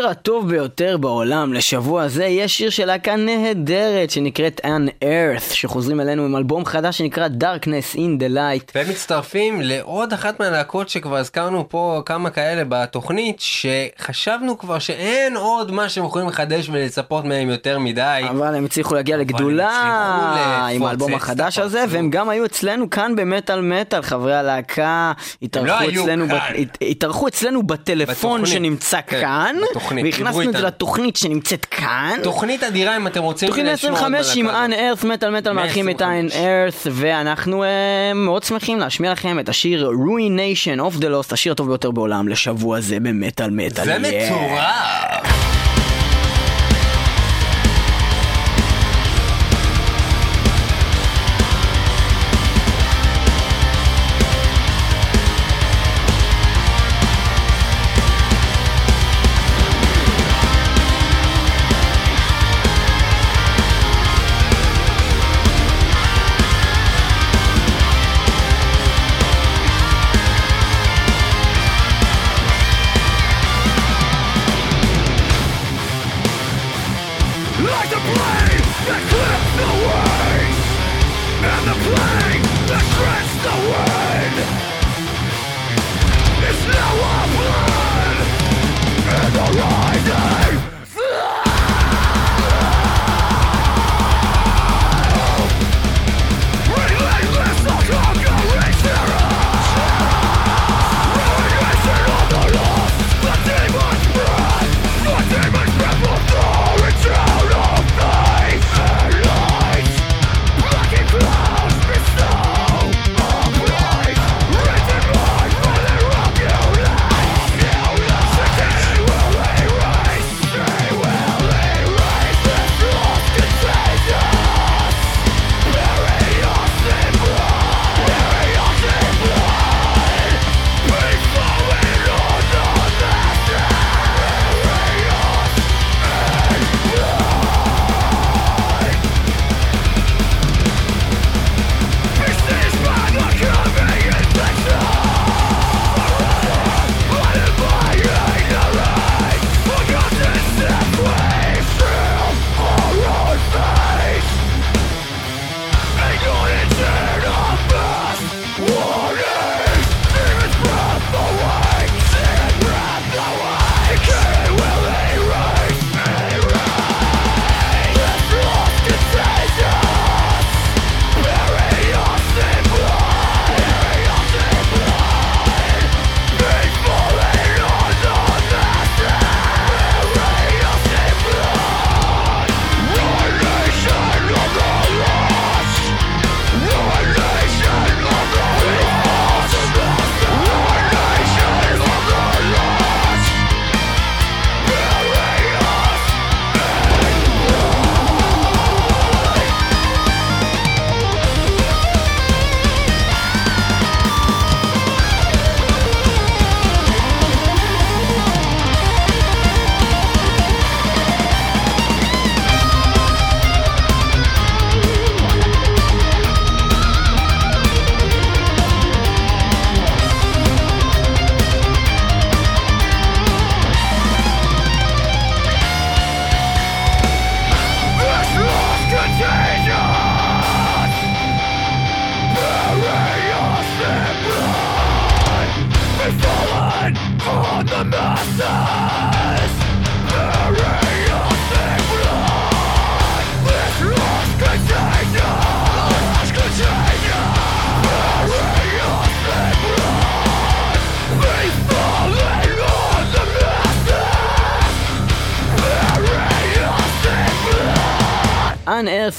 הטוב 0.10 0.50
ביותר 0.50 0.98
בעולם 0.98 1.54
לשבוע 1.54 2.08
זה 2.08 2.26
יהיה 2.26 2.48
שיר 2.48 2.70
של 2.70 2.86
להקה 2.86 3.16
נהדרת 3.16 4.10
שנקראת 4.10 4.62
An 4.66 5.04
Earth 5.04 5.06
שחוזרים 5.60 6.02
אלינו 6.02 6.26
עם 6.26 6.36
אלבום 6.36 6.66
חדש 6.66 6.98
שנקרא 6.98 7.28
Darkness 7.28 7.96
in 7.96 8.22
the 8.22 8.36
Light 8.36 8.72
והם 8.76 8.90
מצטרפים 8.90 9.62
לעוד 9.62 10.14
אחת 10.14 10.40
מהלהקות 10.40 10.90
שכבר 10.90 11.18
הזכרנו 11.18 11.70
פה 11.70 12.02
כמה 12.06 12.30
כאלה 12.30 12.64
בתוכנית 12.70 13.40
שחשבנו 13.40 14.58
כבר 14.58 14.80
שאין 14.80 15.38
עוד 15.38 15.72
מה 15.72 15.90
שהם 15.90 16.06
יכולים 16.06 16.28
לחדש 16.28 16.70
ולצפות 16.70 17.26
מהם 17.26 17.50
יותר 17.50 17.80
מדי. 17.80 18.22
אבל 18.30 18.56
הם 18.56 18.66
הצליחו 18.66 18.96
להגיע 18.96 19.18
לגדולה 19.18 19.70
עם 20.72 20.84
האלבום 20.84 21.14
החדש 21.14 21.60
הזה. 21.60 21.84
והם 21.90 22.10
גם 22.10 22.30
היו 22.30 22.46
אצלנו 22.46 22.90
כאן 22.90 23.16
במטאל 23.16 23.62
מטאל 23.62 24.02
חברי 24.02 24.36
הלהקה 24.36 25.12
התארחו 25.42 25.68
לא 25.68 26.02
אצלנו 26.02 26.26
אצלנו 27.28 27.64
בטלפון 27.64 28.42
בתוכנית. 28.42 28.58
שנמצא 28.58 29.00
כן, 29.08 29.22
כאן 29.22 29.56
והכנסנו 30.04 30.42
את 30.42 30.54
זה. 30.54 30.62
לתוכנית 30.62 31.16
שנמצאת 31.16 31.66
כאן 31.66 32.20
תוכנית 32.24 32.64
אדירה 32.64 32.98
אם 32.98 33.08
אתם 33.08 33.22
רוצים 33.22 33.48
תוכנית 33.50 33.66
לשמוע 33.66 34.00
עוד 34.00 34.12
125 34.12 34.38
עם 34.38 34.48
בלהקה 34.48 34.66
אנ 34.66 34.74
הזאת. 34.74 35.49
מטאל 35.54 35.64
מארחים 35.66 35.90
את 35.90 36.02
125. 36.02 36.36
ארת 36.36 36.74
ואנחנו 36.92 37.64
אה, 37.64 37.70
מאוד 38.16 38.44
שמחים 38.44 38.80
להשמיע 38.80 39.12
לכם 39.12 39.40
את 39.40 39.50
השיר 39.50 39.92
Ruination 39.92 40.80
of 40.80 41.02
the 41.02 41.06
Lost 41.06 41.34
השיר 41.34 41.52
הטוב 41.52 41.68
ביותר 41.68 41.92
בעולם 41.92 42.28
לשבוע 42.28 42.80
זה 42.80 43.00
במטאל 43.00 43.50
מטאל 43.50 43.86
זה 43.86 43.98
Yeah. 44.30 45.69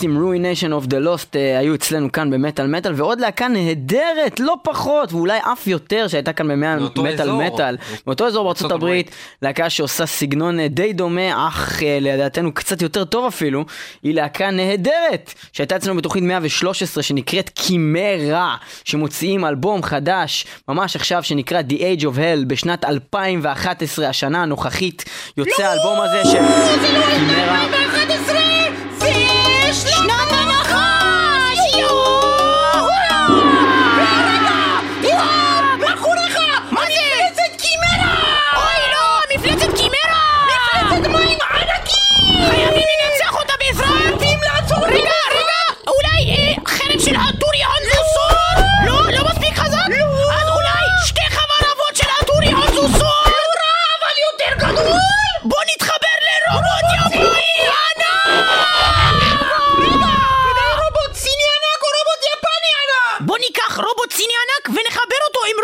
ארס 0.01 0.05
עם 0.05 0.19
Ruination 0.23 0.85
of 0.85 0.91
the 0.91 1.07
Lost 1.07 1.37
אה, 1.37 1.59
היו 1.59 1.75
אצלנו 1.75 2.13
כאן 2.13 2.31
במטאל 2.31 2.67
מטאל 2.67 2.93
ועוד 2.97 3.21
להקה 3.21 3.49
נהדרת 3.49 4.41
לא 4.41 4.57
פחות 4.63 5.13
ואולי 5.13 5.39
אף 5.53 5.67
יותר 5.67 6.09
שהייתה 6.09 6.33
כאן 6.33 6.49
במטאל 6.49 7.13
אזור. 7.21 7.43
מטאל. 7.43 7.77
מאותו 8.07 8.27
אזור 8.27 8.45
בארצות 8.45 8.63
ארצות 8.65 8.77
הברית 8.77 9.11
להקה 9.43 9.71
שעושה 9.71 10.07
סגנון 10.07 10.61
אה, 10.61 10.69
די 10.69 10.93
דומה 10.93 11.49
אך 11.49 11.83
אה, 11.83 11.99
לדעתנו 12.01 12.55
קצת 12.55 12.83
יותר 12.83 13.05
טוב 13.05 13.27
אפילו 13.27 13.65
היא 14.03 14.15
להקה 14.15 14.51
נהדרת 14.51 15.35
שהייתה 15.53 15.77
אצלנו 15.77 15.97
בתוכנית 15.97 16.25
113 16.25 17.03
שנקראת 17.03 17.49
קימרה 17.49 18.57
שמוציאים 18.85 19.45
אלבום 19.45 19.83
חדש 19.83 20.47
ממש 20.69 20.97
עכשיו 20.97 21.23
שנקרא 21.23 21.61
The 21.61 21.81
Age 21.81 22.03
of 22.03 22.17
Hell 22.17 22.45
בשנת 22.47 22.85
2011 22.85 24.09
השנה 24.09 24.43
הנוכחית 24.43 25.05
יוצא 25.37 25.63
האלבום 25.63 25.99
הזה 26.01 26.31
של 26.31 26.39
קימרה 27.17 27.67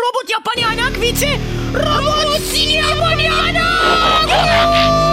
robot 0.07 0.29
japaniána 0.29 0.91
k 0.91 0.97
více 0.97 1.27
robot 1.73 2.55
japaniána! 2.55 5.06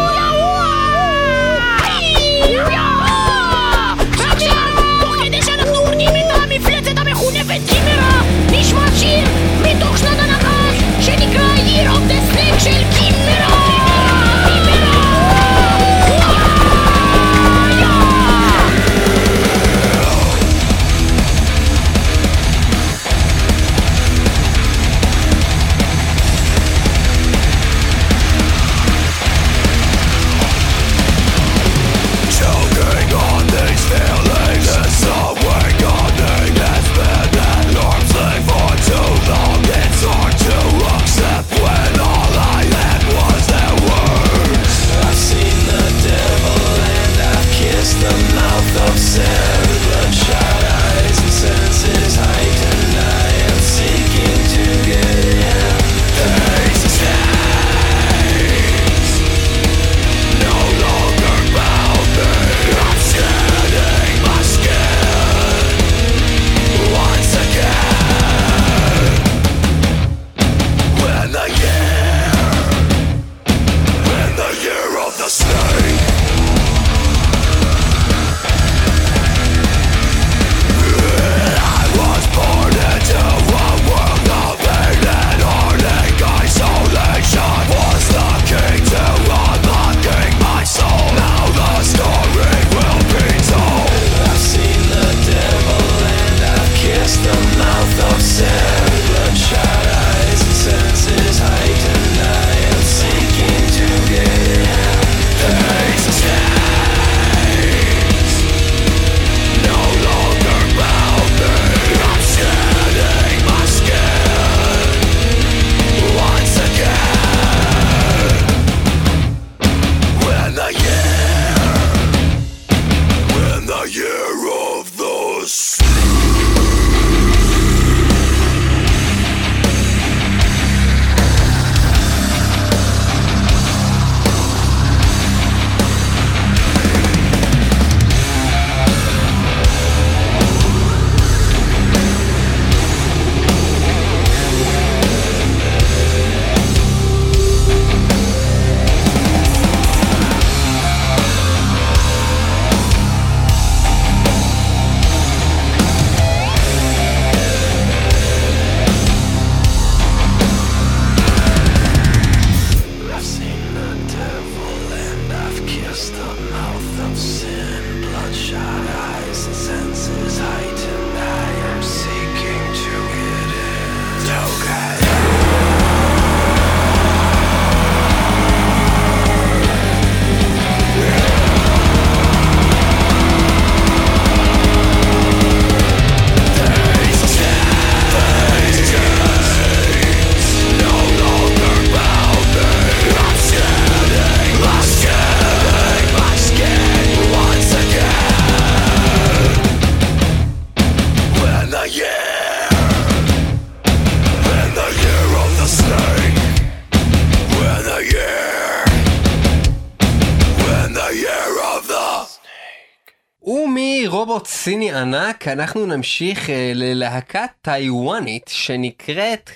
ענק 214.94 215.48
אנחנו 215.48 215.86
נמשיך 215.86 216.50
אה, 216.50 216.72
ללהקה 216.74 217.44
טיוואנית 217.62 218.48
שנקראת 218.48 219.50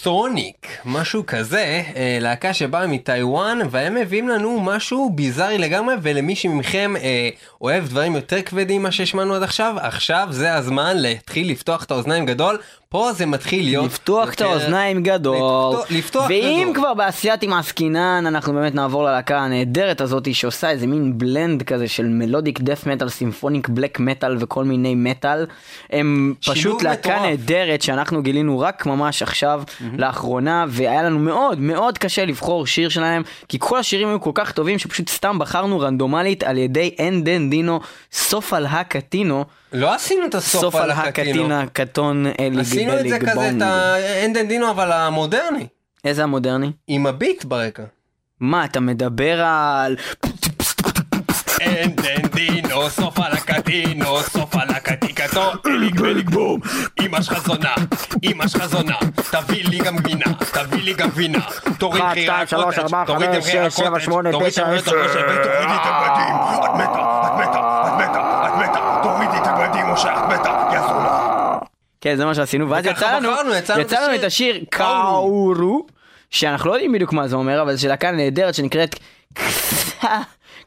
ק- 0.00 0.02
קסוניק, 0.02 0.66
משהו 0.84 1.22
כזה, 1.26 1.58
אה, 1.96 2.18
להקה 2.20 2.54
שבאה 2.54 2.86
מטיוואן 2.86 3.58
והם 3.70 3.94
מביאים 3.94 4.28
לנו 4.28 4.60
משהו 4.60 5.10
ביזארי 5.14 5.58
לגמרי 5.58 5.94
ולמי 6.02 6.36
שמכם 6.36 6.94
אה, 7.02 7.28
אוהב 7.60 7.88
דברים 7.88 8.16
יותר 8.16 8.42
כבדים 8.42 8.80
ממה 8.80 8.90
שהשמענו 8.92 9.34
עד 9.34 9.42
עכשיו, 9.42 9.74
עכשיו 9.80 10.28
זה 10.30 10.54
הזמן 10.54 10.96
להתחיל 10.96 11.50
לפתוח 11.50 11.84
את 11.84 11.90
האוזניים 11.90 12.26
גדול, 12.26 12.58
פה 12.88 13.12
זה 13.12 13.26
מתחיל 13.26 13.64
להיות... 13.64 13.84
לפתוח 13.84 14.28
את 14.28 14.40
יותר- 14.40 14.50
האוזניים 14.52 15.02
גדול. 15.02 15.36
לפתוח- 15.36 15.90
לפתוח 15.90 16.26
ואם 16.28 16.60
גדול. 16.62 16.74
כבר 16.74 16.94
באסייתים 16.94 17.52
עסקינן, 17.52 18.24
אנחנו 18.26 18.52
באמת 18.52 18.74
נעבור 18.74 19.04
ללהקה 19.04 19.38
הנהדרת 19.38 20.00
הזאת 20.00 20.34
שעושה 20.34 20.70
איזה 20.70 20.86
מין 20.86 21.18
בלנד 21.18 21.62
כזה 21.62 21.88
של 21.88 22.06
מלודיק 22.08 22.60
דף 22.60 22.86
מטאל, 22.86 23.08
סימפוניק 23.08 23.68
בלק 23.68 24.00
מטאל 24.00 24.36
וכל 24.40 24.64
מיני 24.64 24.94
מטאל. 24.94 25.46
הם 25.90 26.34
פשוט 26.46 26.82
להקה. 26.82 27.20
נהדרת 27.22 27.82
שאנחנו 27.82 28.22
גילינו 28.22 28.60
רק 28.60 28.86
ממש 28.86 29.22
עכשיו 29.22 29.62
לאחרונה, 29.98 30.64
והיה 30.68 31.02
לנו 31.02 31.18
מאוד 31.18 31.58
מאוד 31.58 31.98
קשה 31.98 32.24
לבחור 32.24 32.66
שיר 32.66 32.88
שלהם, 32.88 33.22
כי 33.48 33.56
כל 33.60 33.78
השירים 33.78 34.08
היו 34.08 34.20
כל 34.20 34.30
כך 34.34 34.52
טובים 34.52 34.78
שפשוט 34.78 35.08
סתם 35.08 35.38
בחרנו 35.38 35.80
רנדומלית 35.80 36.42
על 36.42 36.58
ידי 36.58 36.94
אנדן 37.00 37.50
דינו, 37.50 37.80
סוף 38.12 38.52
על 38.52 38.66
הקטינו, 38.66 39.44
לא 39.72 39.94
עשינו 39.94 40.26
את 40.26 40.34
הסוף 40.34 40.60
סוף 40.60 40.74
על 40.74 40.90
הקטינה, 40.90 41.64
קטון 41.72 42.26
אליג 42.40 42.58
עשינו 42.58 42.98
את 43.00 43.08
זה 43.08 43.18
כזה, 43.18 43.30
את 43.30 43.34
בונג. 43.36 43.62
האנדן 43.62 44.48
דינו 44.48 44.70
אבל 44.70 44.92
המודרני, 44.92 45.66
איזה 46.04 46.22
המודרני? 46.22 46.72
עם 46.88 47.06
הביט 47.06 47.44
ברקע. 47.44 47.82
מה, 48.40 48.64
אתה 48.64 48.80
מדבר 48.80 49.40
על... 49.42 49.96
אנדן 51.66 52.28
דינו, 52.34 52.90
סוף 52.90 53.18
על 53.18 53.32
הקטינו, 53.32 54.20
סוף 54.22 54.56
על 54.56 54.69
הקטיקתו, 55.38 55.70
אליג 55.70 56.00
בליג 56.00 56.30
בום. 56.30 56.60
אמא 57.00 57.22
שלך 57.22 57.38
זונה, 57.46 57.74
אמא 58.24 58.48
שלך 58.48 58.66
זונה, 58.66 58.96
תביא 59.30 59.64
לי 59.64 59.78
גם 59.78 59.96
גבינה, 59.96 60.24
תביא 60.52 60.82
לי 60.82 60.94
גם 60.94 61.08
גבינה. 61.08 61.38
תוריד 61.78 62.02
מחירי 62.04 62.28
הקוטג', 62.28 63.04
תוריד 63.06 63.28
את 63.30 63.36
מחירי 63.38 63.66
הקוטג', 63.66 64.04
תוריד 64.06 64.28
את 64.28 64.58
מחירי 64.58 64.76
עשר. 64.76 65.00
הקוטג', 65.00 65.18
ותורידי 65.18 65.74
את 65.74 65.84
הבגדים. 65.84 66.34
את 66.64 66.70
מתה, 66.74 67.22
את 67.26 67.48
מתה, 67.48 67.82
את 67.86 68.08
מתה, 68.10 68.46
את 68.46 68.70
מתה, 68.70 69.00
תורידי 69.02 69.36
את 69.42 69.46
הבגדים, 69.46 69.86
משה, 69.86 70.14
את 70.18 70.32
מתה, 70.32 70.68
יא 70.72 70.80
זונה. 70.80 71.58
כן, 72.00 72.16
זה 72.16 72.24
מה 72.24 72.34
שעשינו, 72.34 72.70
ואז 72.70 72.86
וככה 72.86 73.06
יצא 73.06 73.16
לנו, 73.16 73.32
בחרנו, 73.32 73.80
יצא 73.80 74.06
לנו 74.06 74.14
את 74.14 74.24
השיר 74.24 74.64
קאורו, 74.70 75.86
שאנחנו 76.30 76.70
לא 76.70 76.74
יודעים 76.74 76.92
בדיוק 76.92 77.12
מה 77.12 77.28
זה 77.28 77.36
אומר, 77.36 77.62
אבל 77.62 77.74
זה 77.74 77.88
להקה 77.88 78.10
נהדרת 78.10 78.54
שנקראת 78.54 78.96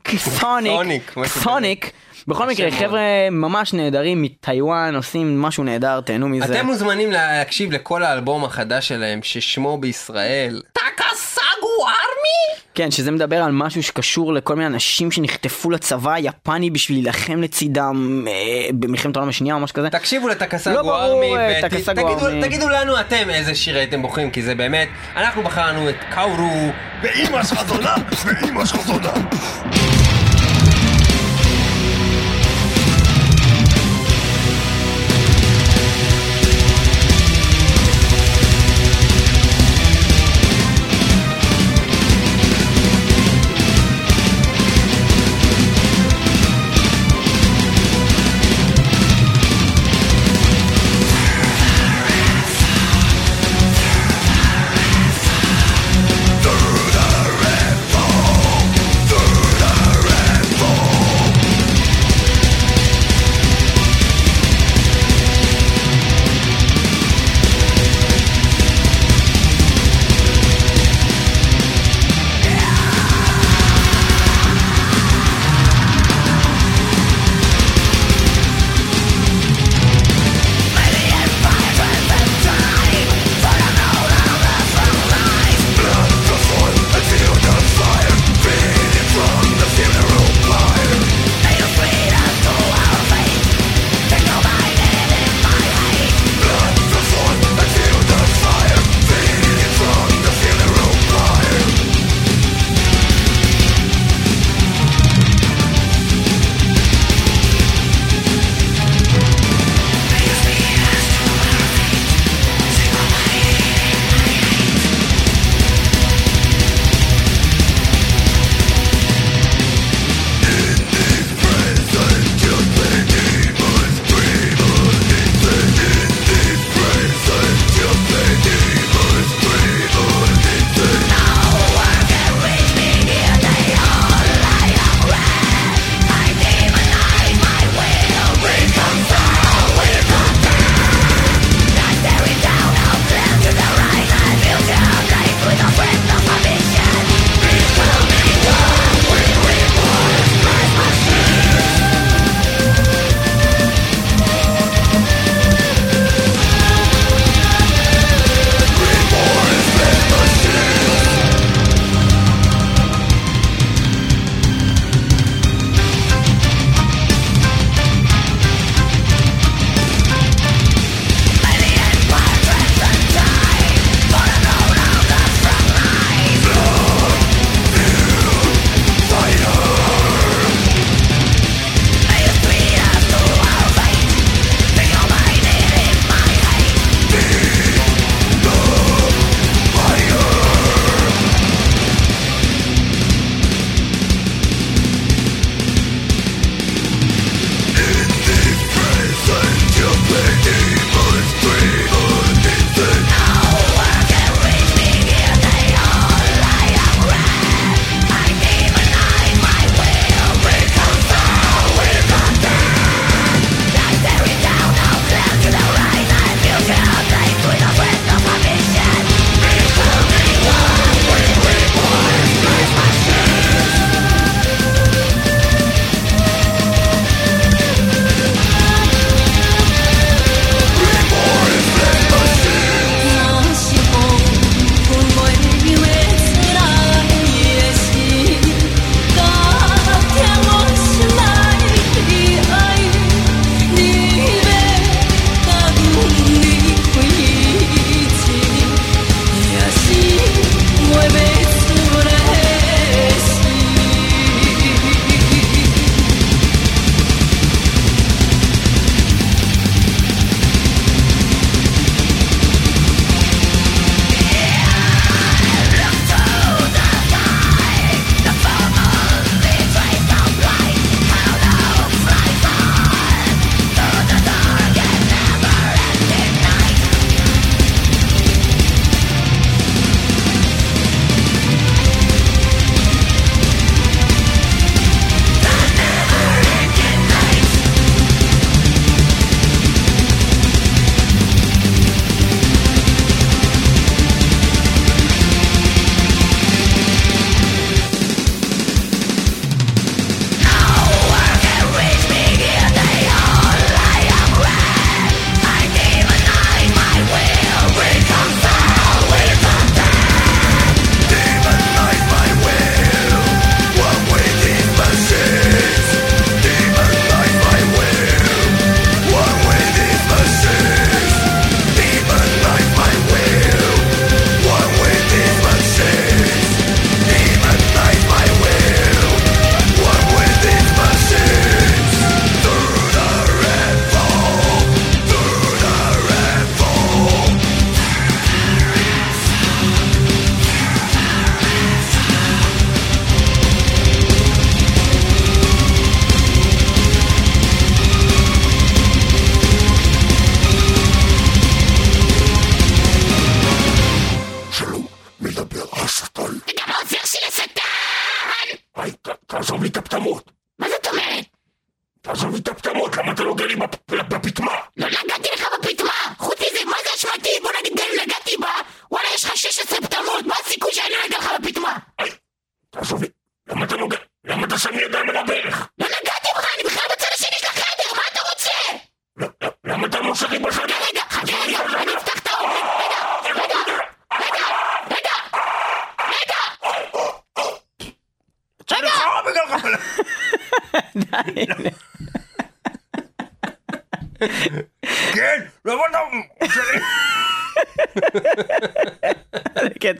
קסוניק, 0.03 1.13
קסוניק. 1.23 1.91
בכל 2.27 2.47
מקרה. 2.47 2.71
חבר'ה 2.71 3.01
ממש 3.31 3.73
נהדרים 3.73 4.21
מטיוואן, 4.21 4.95
עושים 4.95 5.41
משהו 5.41 5.63
נהדר, 5.63 6.01
תהנו 6.01 6.29
מזה. 6.29 6.45
אתם 6.45 6.65
מוזמנים 6.65 7.11
להקשיב 7.11 7.71
לכל 7.71 8.03
האלבום 8.03 8.43
החדש 8.45 8.87
שלהם, 8.87 9.19
ששמו 9.23 9.77
בישראל 9.77 10.61
טקסאגו 10.73 11.67
ארמי? 11.85 12.59
כן, 12.75 12.91
שזה 12.91 13.11
מדבר 13.11 13.35
על 13.43 13.51
משהו 13.51 13.83
שקשור 13.83 14.33
לכל 14.33 14.55
מיני 14.55 14.67
אנשים 14.67 15.11
שנחטפו 15.11 15.71
לצבא 15.71 16.11
היפני 16.13 16.69
בשביל 16.69 16.97
להילחם 16.97 17.41
לצידם 17.41 18.25
אה, 18.27 18.33
במלחמת 18.73 19.15
העולם 19.15 19.29
השנייה 19.29 19.55
או 19.55 19.59
משהו 19.59 19.75
כזה. 19.75 19.89
תקשיבו 19.89 20.27
לא 20.27 20.33
לטקסאגו 20.33 20.77
ברור, 20.83 20.95
ארמי, 21.03 21.37
אה, 21.37 21.59
ות- 21.71 21.89
תגידו-. 21.95 22.41
תגידו 22.41 22.69
לנו 22.69 22.99
אתם 22.99 23.29
איזה 23.29 23.55
שיר 23.55 23.77
הייתם 23.77 24.01
בוחרים, 24.01 24.31
כי 24.31 24.41
זה 24.41 24.55
באמת, 24.55 24.87
אנחנו 25.15 25.43
בחרנו 25.43 25.89
את 25.89 25.95
קאורו, 26.15 26.69
ואימא 27.03 27.43
שלך 27.43 27.63
זונה, 27.67 27.95
ואימא 28.25 28.65
שלך 28.65 28.81
זונה. 28.81 29.11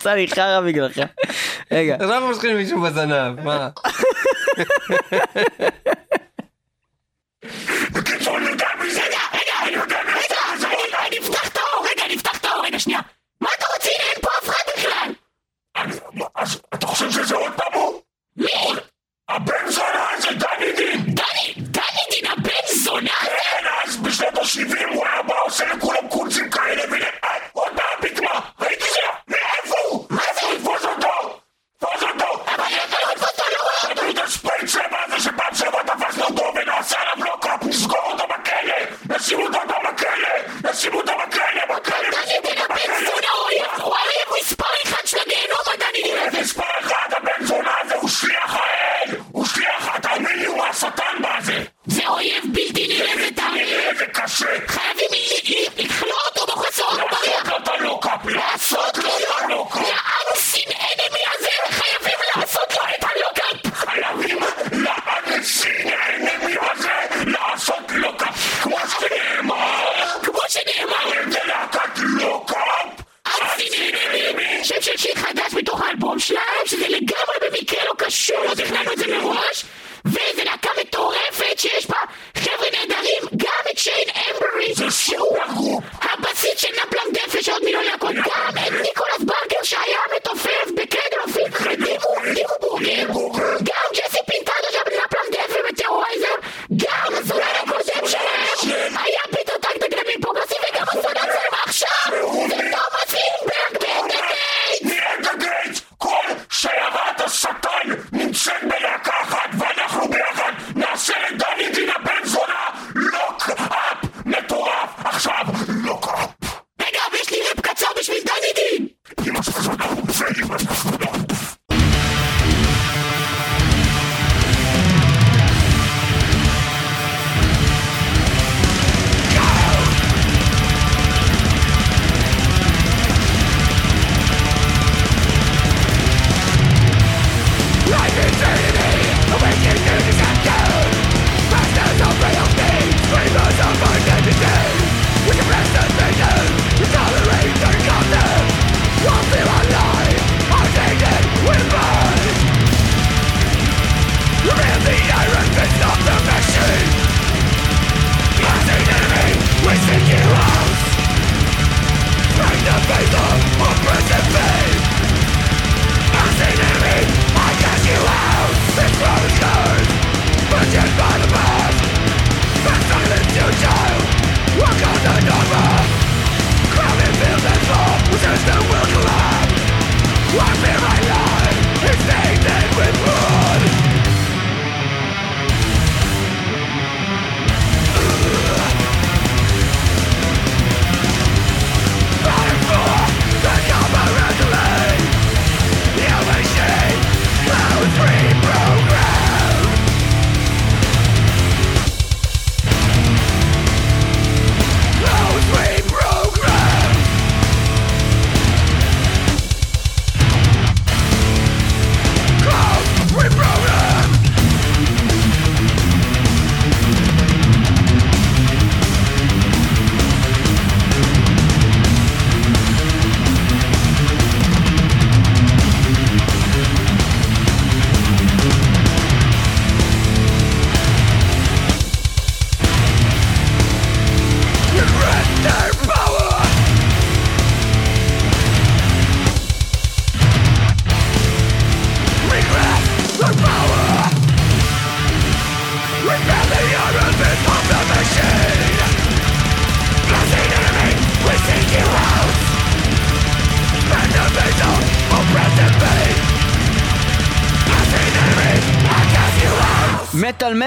יצא 0.03 0.13
לי 0.13 0.27
חרא 0.27 0.61
בגללכם. 0.61 1.05
רגע. 1.71 1.95
עכשיו 1.99 2.27
מושכים 2.27 2.57
מישהו 2.57 2.81
בזנב, 2.81 3.39
מה? 3.43 3.69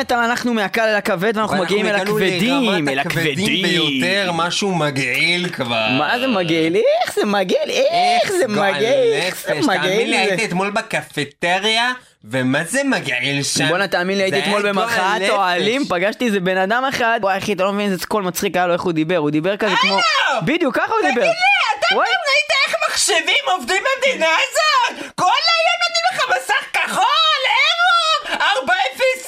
מטאל 0.01 0.18
אנחנו 0.18 0.55
מהקל 0.55 0.80
אל 0.82 0.94
הכבד 0.97 1.36
ואנחנו 1.36 1.57
מגיעים 1.57 1.86
אל 1.86 1.94
הכבדים, 1.94 2.88
אל 2.88 2.99
הכבדים. 2.99 3.62
ביותר, 3.62 4.30
משהו 4.34 4.74
מגעיל 4.74 5.49
כבר. 5.49 5.88
מה 5.99 6.18
זה 6.18 6.26
מגעיל? 6.26 6.76
איך 6.76 7.14
זה 7.14 7.24
מגעיל? 7.24 7.70
איך 7.70 8.32
זה 8.32 8.49
מגעיל? 8.49 9.12
איך 9.12 9.36
זה 9.47 9.55
נפש, 9.55 9.66
תאמין 9.66 9.80
מגעיל? 9.80 10.11
לי? 10.11 10.16
הייתי 10.16 10.44
אתמול 10.44 10.70
בקפטריה, 10.70 11.92
ומה 12.30 12.64
זה 12.64 12.84
מגעיל 12.84 13.42
שם? 13.42 13.68
בואנה 13.68 13.88
תאמין 13.88 14.18
לי 14.18 14.24
הייתי 14.24 14.38
אתמול 14.40 14.68
במחאת. 14.68 15.22
אוהלים 15.28 15.84
פגשתי 15.88 16.26
איזה 16.26 16.40
בן 16.40 16.57
אדם 16.57 16.84
אחד 16.88 17.20
וואי 17.22 17.38
אחי 17.38 17.53
אתה 17.53 17.64
לא 17.64 17.72
מבין 17.72 17.92
איזה 17.92 18.07
קול 18.07 18.22
מצחיק 18.22 18.57
היה 18.57 18.66
לו 18.66 18.72
איך 18.72 18.82
הוא 18.82 18.92
דיבר 18.92 19.16
הוא 19.16 19.30
דיבר 19.30 19.57
כזה 19.57 19.74
כמו 19.80 19.99
בדיוק 20.42 20.76
ככה 20.76 20.92
הוא 20.92 21.09
דיבר 21.09 21.12
תגיד 21.14 21.24
לי, 21.24 21.78
אתה. 21.78 21.86
פעם 21.88 21.99
ראית 21.99 22.51
איך 22.66 22.74
מחשבים 22.88 23.44
עובדים 23.53 23.82
במדינה 23.82 24.26
הזאת? 24.26 25.12
כל 25.14 25.24
היום 25.24 25.76
נותנים 25.82 26.05
לך 26.12 26.36
מסך 26.36 26.64
כחול, 26.72 27.40
ערב, 27.49 28.40
404! 28.40 29.26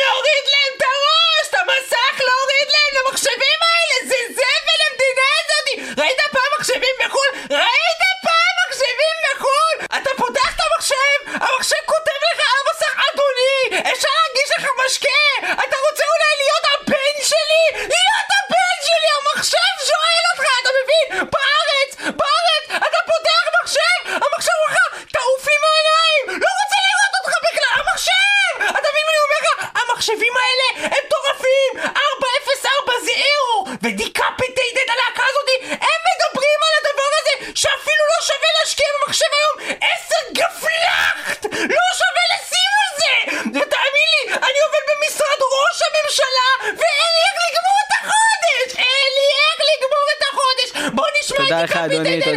להוריד 0.00 0.44
להם 0.54 0.72
את 0.76 0.82
הראש, 0.90 1.44
את 1.50 1.54
המסך 1.60 2.14
להוריד 2.26 2.68
להם 2.74 2.92
למחשבים 2.96 3.58
האלה, 3.68 3.96
זה 4.10 4.18
זבל 4.38 4.76
למדינה 4.82 5.28
הזאת! 5.38 5.68
ראית 6.00 6.20
פעם 6.32 6.50
מחשבים 6.58 6.94
בחו"ל? 7.04 7.30
ראית 7.62 8.00
פעם 8.26 8.54
מחשבים 8.68 9.16
בחו"ל? 9.24 9.76
אתה 9.98 10.10
פותח 10.16 10.50
את 10.56 10.60
המחשב, 10.66 11.18
המחשב 11.46 11.82
כותב 11.86 12.18
לך 12.28 12.38
על 12.48 12.56
המסך 12.62 12.94
אדוני, 13.08 13.56
אפשר 13.92 14.12
להגיש 14.20 14.50
לך 14.58 14.64
משקה! 14.86 15.22
אתה 15.64 15.76
רוצה 15.86 16.04
אולי 16.12 16.32
להיות 16.42 16.64
הבן 16.72 17.16
שלי? 17.30 17.64
להיות 17.92 18.28
הבן 18.36 18.76
שלי! 18.86 19.08
המחשב 19.18 19.72
שואל 19.90 20.22
אותך, 20.30 20.46
אתה 20.60 20.70
מבין? 20.78 21.06
בארץ, 21.34 21.90
בארץ, 22.20 22.64
אתה 22.86 22.98
פותח 23.10 23.42
מחשב, 23.56 23.96
המחשב 24.06 24.56
אומר 24.62 24.74
לך, 24.74 24.78
תעוף 25.14 25.44
עם 25.54 25.62
העיניים! 25.68 26.24
לא 26.42 26.50
רוצה 26.60 26.78
לראות 26.86 27.12
אותך 27.18 27.34
בכלל, 27.46 27.72
המחשב! 27.80 28.46
אתה 28.78 28.88
מבין 28.90 29.04
מה 29.06 29.12
אני 29.14 29.20
אומר 29.26 29.40
לך? 29.46 29.48
המחשבים 29.80 30.34
האלה 30.42 30.66
הם 30.96 31.02
מטורפים! 31.06 31.70
404 31.76 32.92
זה 33.04 33.14
אירו! 33.24 33.56
ודיקפטייטד 33.82 34.88
הלהקה 34.92 35.22
הזאתי, 35.30 35.56
הם 35.84 36.00
מדברים 36.10 36.58
על 36.66 36.72
הדבר 36.78 37.10
הזה 37.18 37.34
שאפילו 37.60 38.02
לא 38.12 38.18
שווה 38.28 38.50
להשקיע 38.58 38.86
במחשב 38.94 39.30
היום 39.38 39.54
10 39.80 40.16
גפלחט! 40.38 41.40
לא 41.76 41.86
שווה 42.00 42.24
לשים 42.32 42.72
על 42.82 42.90
זה! 43.00 43.12
ותאמין 43.54 44.08
לי, 44.14 44.22
אני 44.46 44.58
עובד 44.66 44.84
במשרד 44.90 45.40
ראש 45.58 45.78
הממשלה 45.86 46.48
ואין 46.60 47.10
לי 47.14 47.20
איך 47.28 47.36
לגמור 47.46 47.78
את 47.86 47.92
החודש! 47.98 48.68
אין 48.84 49.10
לי 49.18 49.26
איך 49.44 49.58
לגמור 49.72 50.06
את 50.14 50.22
החודש! 50.28 50.68
בוא 50.96 51.06
נשמע 51.20 51.36
תודה 51.38 51.64
את 51.64 51.70
לך 51.70 51.76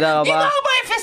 תודה 0.00 0.20
עם 0.20 0.26
רבה. 0.26 0.48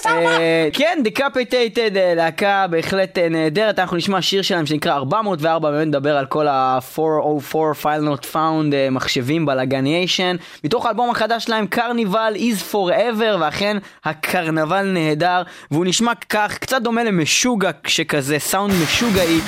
404! 0.04 0.38
אה, 0.38 0.70
כן, 0.74 1.00
Decapitated, 1.04 1.92
להקה 1.94 2.66
בהחלט 2.70 3.18
אה, 3.18 3.30
נהדרת, 3.30 3.80
אנחנו 3.80 3.98
נשמע 3.98 4.22
שיר 4.22 4.42
שלהם 4.42 4.66
שנקרא 4.66 4.94
404, 4.94 5.72
באמת 5.72 5.88
נדבר 5.88 6.18
על 6.18 6.26
כל 6.26 6.48
ה-404 6.48 7.56
File 7.84 8.04
Not 8.08 8.24
Found 8.34 8.74
אה, 8.74 8.90
מחשבים 8.92 9.46
בלאגניישן, 9.46 10.36
מתוך 10.64 10.86
האלבום 10.86 11.10
החדש 11.10 11.44
שלהם, 11.44 11.68
Carnival 11.68 12.34
Is 12.36 12.74
Forever, 12.74 13.38
ואכן 13.40 13.78
הקרנבל 14.06 14.84
נהדר, 14.86 15.42
והוא 15.72 15.86
נשמע 15.86 16.12
כך, 16.30 16.58
קצת 16.58 16.82
דומה 16.82 17.04
למשוגע 17.04 17.72
שכזה, 17.88 18.40
סאונד 18.40 18.74
משוגעי, 18.84 19.40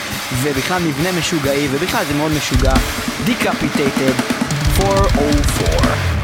ובכלל 0.44 0.82
מבנה 0.82 1.20
משוגעי, 1.20 1.68
ובכלל 1.72 2.04
זה 2.06 2.14
מאוד 2.14 2.32
משוגע, 2.32 2.74
דיקפטייטד 3.26 4.14
404. 4.82 6.19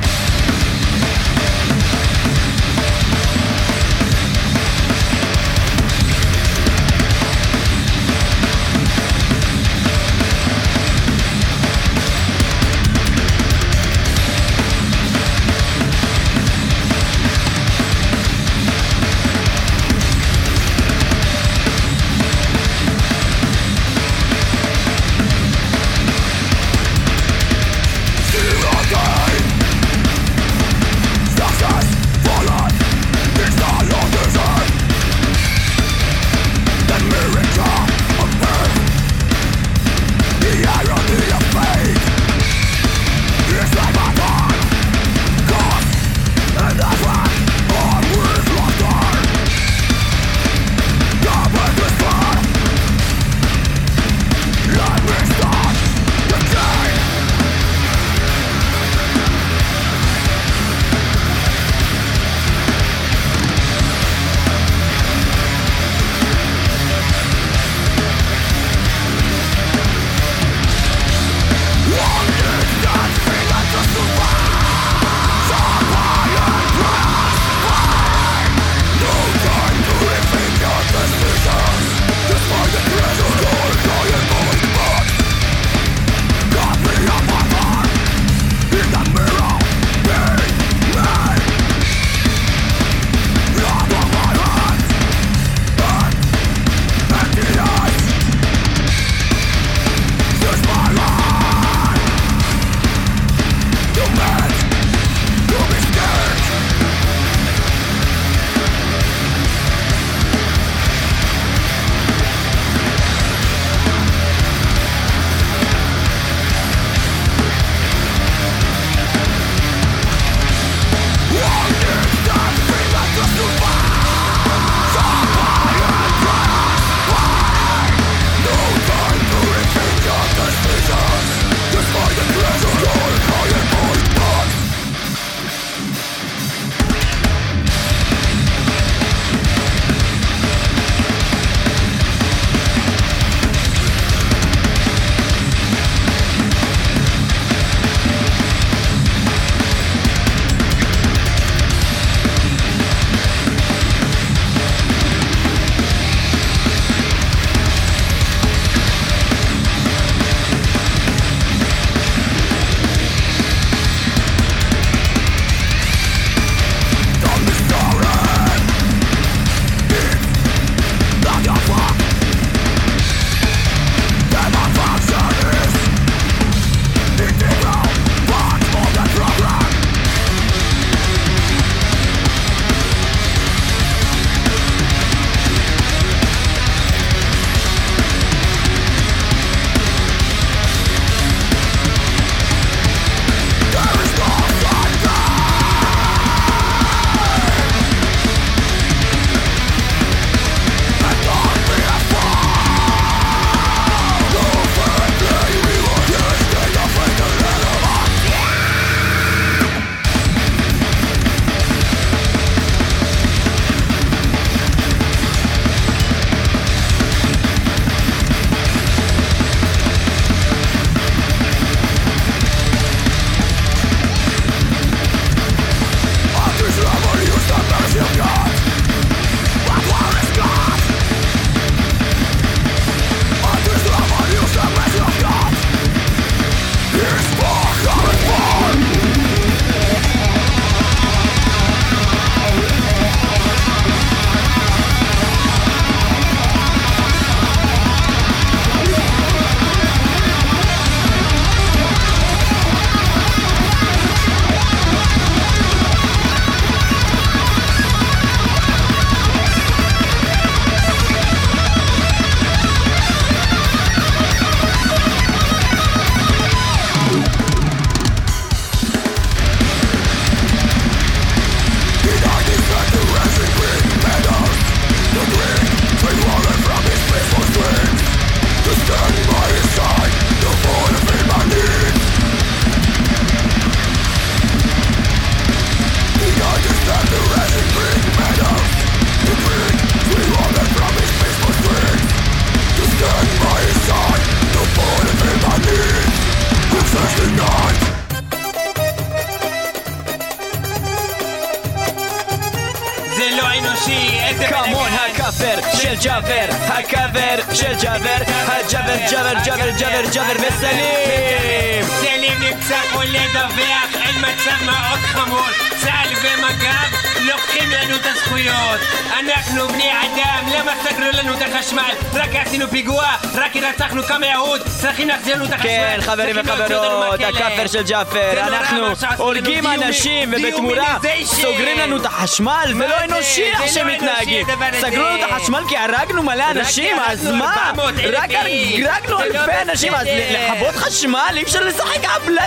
של 306.16 306.22
ג'אבר, 306.22 306.55
הקאבר 306.68 307.53
של 307.53 307.74
ג'אבר, 307.82 308.24
הג'אבר, 308.47 308.95
ג'אבר, 309.11 309.34
ג'אבר, 309.45 309.70
ג'אבר, 309.80 310.09
ג'אבר 310.13 310.47
וסלים! 310.47 311.84
סלים 311.84 312.34
נמצא 312.39 312.78
פה 312.93 313.03
לדווח, 313.03 313.95
אין 314.01 314.16
מצב 314.18 314.66
מאוד 314.66 314.99
חמור. 314.99 315.49
צה"ל 315.82 316.13
ומג"ב 316.22 317.14
לוקחים 317.26 317.69
לנו 317.71 317.95
את 317.95 318.05
הזכויות. 318.05 318.80
אנחנו 319.19 319.67
בני 319.67 319.91
אדם, 319.91 320.45
למה 320.55 320.71
סגרו 320.84 321.09
לנו 321.13 321.34
את 321.38 321.41
החשמל? 321.41 321.82
רק 322.13 322.30
עשינו 322.36 322.67
פיגוע, 322.69 323.05
רק 323.34 323.51
רצחנו 323.55 324.03
כמה 324.03 324.26
יהוד, 324.26 324.61
צריכים 324.82 325.07
להחזיר 325.07 325.36
לנו 325.36 325.45
את 325.45 325.53
החשמל. 325.53 325.69
כן, 325.69 325.97
חברים 326.01 326.36
וחברות. 326.39 327.19
הכאפר 327.19 327.67
של 327.67 327.84
ג'אפר, 327.84 328.32
אנחנו 328.47 328.88
הורגים 329.17 329.67
אנשים 329.67 330.34
ובתמורה. 330.38 330.97
סוגרים 331.26 331.80
לנו 331.80 331.97
את 331.97 332.05
החשמל, 332.05 332.73
זה 332.78 332.88
לא? 332.88 332.95
אנושי 333.03 333.43
איך 333.43 333.61
לא 333.61 333.67
שהם 333.67 333.88
אנושי 333.89 334.03
מתנהגים. 334.05 334.49
הדבר 334.49 334.65
הזה. 334.69 334.82
סגרו 334.82 335.03
לנו 335.03 335.15
את 335.26 335.32
החשמל 335.32 335.61
כי 335.69 335.78
הרגנו 335.78 336.23
מלא 336.23 336.43
אנשים, 336.51 336.97
אז 337.07 337.26
מה? 337.32 337.53
400,000 337.67 338.15
רק. 338.15 338.30
הרגנו 338.32 339.09
לא 339.09 339.23
אלפי 339.23 339.61
אנשים, 339.71 339.95
אז. 339.95 340.07
לכבות 340.32 340.76
חשמל 340.76 341.34
אי 341.38 341.43
אפשר 341.43 341.63
לשחק 341.63 342.03
על 342.05 342.38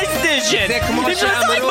כמו 0.86 1.08
אי 1.08 1.14
אפשר 1.14 1.26
לשחק 1.26 1.54
שאמרו- 1.56 1.70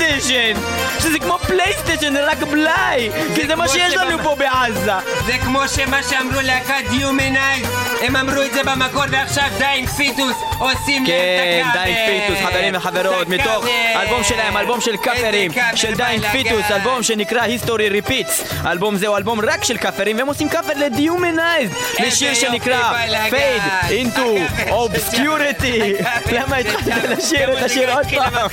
בפלייסטיישן. 0.00 0.60
שזה 1.00 1.18
כמו 1.18 1.38
פלייסטיישן, 1.38 2.12
זה 2.12 2.24
רק 2.26 2.42
בלאי. 2.42 3.10
כי 3.34 3.46
זה 3.46 3.54
מה 3.54 3.68
שיש 3.68 3.94
לנו 3.94 4.18
פה 4.22 4.34
בעזה. 4.34 4.92
זה 5.26 5.32
כמו 5.42 5.68
שמה 5.68 6.02
שאמרו 6.02 6.40
להקת 6.40 6.90
דיומנייז, 6.90 7.66
הם 8.00 8.16
אמרו 8.16 8.42
את 8.42 8.52
זה 8.52 8.62
במקור 8.64 9.02
ועכשיו 9.10 9.44
דיינג 9.58 9.88
פיטוס 9.88 10.36
עושים 10.58 11.04
להם 11.04 11.06
כן, 11.06 11.62
את 11.62 11.66
הכבל. 11.66 11.82
דיינג 11.84 11.98
Fetus, 12.26 12.44
חברים 12.46 12.74
וחברות, 12.76 13.28
מתוך. 13.28 13.66
אלבום 13.96 14.24
שלהם, 14.24 14.56
אלבום 14.56 14.80
של 14.80 14.96
קאברים, 14.96 15.50
של 15.74 15.94
Dying. 15.94 16.24
Fetus, 16.32 16.70
אלבום 16.70 17.02
שנקרא 17.02 17.42
History 17.42 17.88
Repeats. 17.88 18.44
אלבום 18.66 18.96
זה 18.96 19.06
הוא 19.06 19.16
אלבום 19.16 19.40
רק 19.40 19.64
של 19.64 19.78
קאברים, 19.78 20.16
והם 20.18 20.26
עושים 20.26 20.48
קאבר 20.48 20.72
ל 20.76 20.83
Dehumanized, 20.83 21.70
לשיר 21.98 22.34
שנקרא. 22.34 22.92
Fade 23.30 23.90
into 23.90 24.20
הקאבר 24.60 24.96
Obscurity. 24.96 26.04
למה 26.32 26.56
התחלת. 26.56 27.18
לשיר 27.18 27.58
את 27.58 27.62
השיר 27.62 27.92
עוד 27.94 28.06
פעם? 28.06 28.48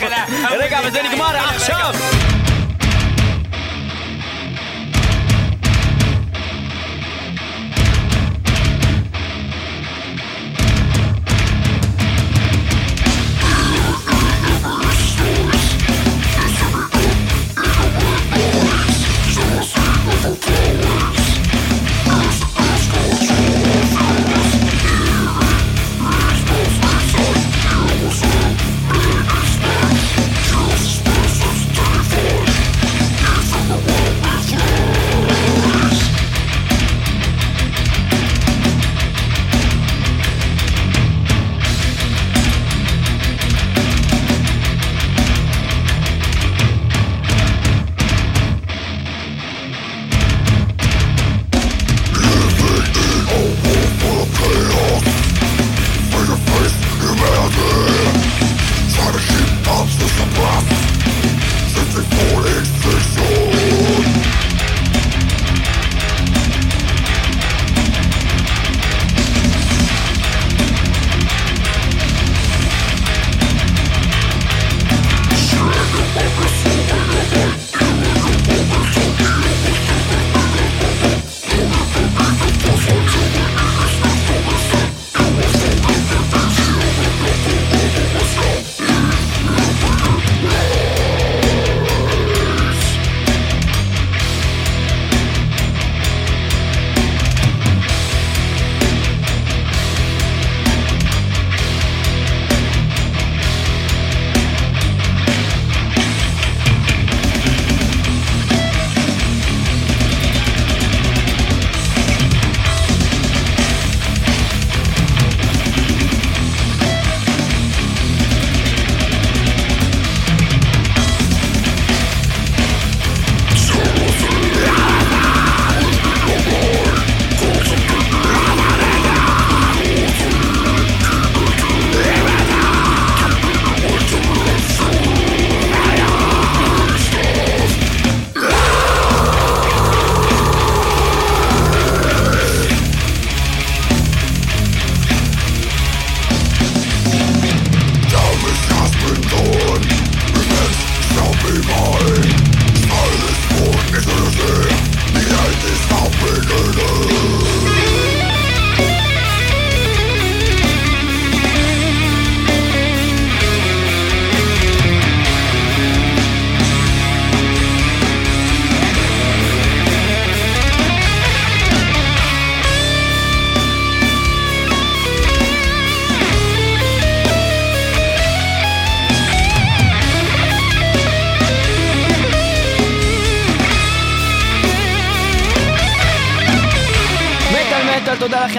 רגע, 0.51 0.79
אבל 0.79 0.91
זה 0.91 1.01
נגמר 1.03 1.35
עכשיו. 1.55 1.93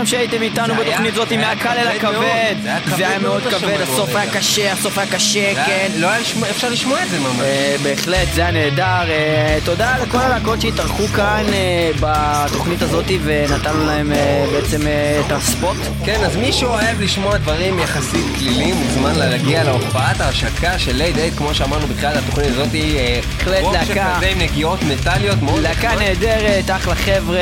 שהייתם 0.09 0.43
איתנו 0.43 0.75
בתוכנית 0.75 1.15
זאת 1.15 1.33
מהקל 1.33 1.69
אל. 1.69 1.89
הכבד. 1.89 2.55
זה 2.97 3.09
היה 3.09 3.19
מאוד 3.19 3.43
כבד, 3.43 3.81
הסוף 3.81 4.17
היה. 4.17 4.31
קשה, 4.31 4.73
הסוף 4.73 4.99
היה 4.99 5.11
קשה, 5.11 5.55
כן. 5.67 5.89
לא 5.99 6.07
היה 6.07 6.21
אפשר 6.51 6.69
לשמוע 6.69 7.03
את 7.03 7.11
זה 7.11 7.19
ממש. 7.21 7.41
אה, 7.41 7.77
בהחלט, 7.83 8.29
זה 8.35 8.41
היה 8.41 8.51
נהדר. 8.51 9.11
אה, 9.11 9.59
תודה 9.65 9.97
לכל 10.03 10.19
הלהקות 10.19 10.61
שהתארחו 10.61 11.07
כאן 11.07 11.45
אה, 11.53 11.91
בתוכנית 12.01 12.83
הזאת 12.83 13.05
ונתנו 13.25 13.87
להם 13.87 14.13
בעצם 14.53 14.81
את 15.27 15.33
הספוט. 15.33 15.77
כן, 16.05 16.25
אז 16.25 16.37
מי 16.37 16.53
שאוהב 16.53 17.01
לשמוע 17.01 17.37
דברים 17.37 17.79
יחסית 17.79 18.25
כלילים, 18.39 18.75
מוזמן 18.77 19.15
להגיע 19.15 19.65
להופעת 19.65 20.21
ההשקה 20.21 20.79
של 20.79 20.97
לייד 20.97 21.19
אייד, 21.19 21.35
כמו 21.37 21.55
שאמרנו 21.55 21.87
בתחילת 21.87 22.17
התוכנית 22.17 22.47
הזאת, 22.47 22.69
בהחלט 22.69 23.65
להקה. 23.73 23.85
שכזה 23.85 24.27
עם 24.27 24.39
נגיעות 24.39 24.83
מטאליות 24.83 25.43
מאוד 25.43 25.63
להקה. 25.63 25.95
נהדרת, 25.95 26.71
אחלה 26.71 26.95
חבר'ה, 26.95 27.39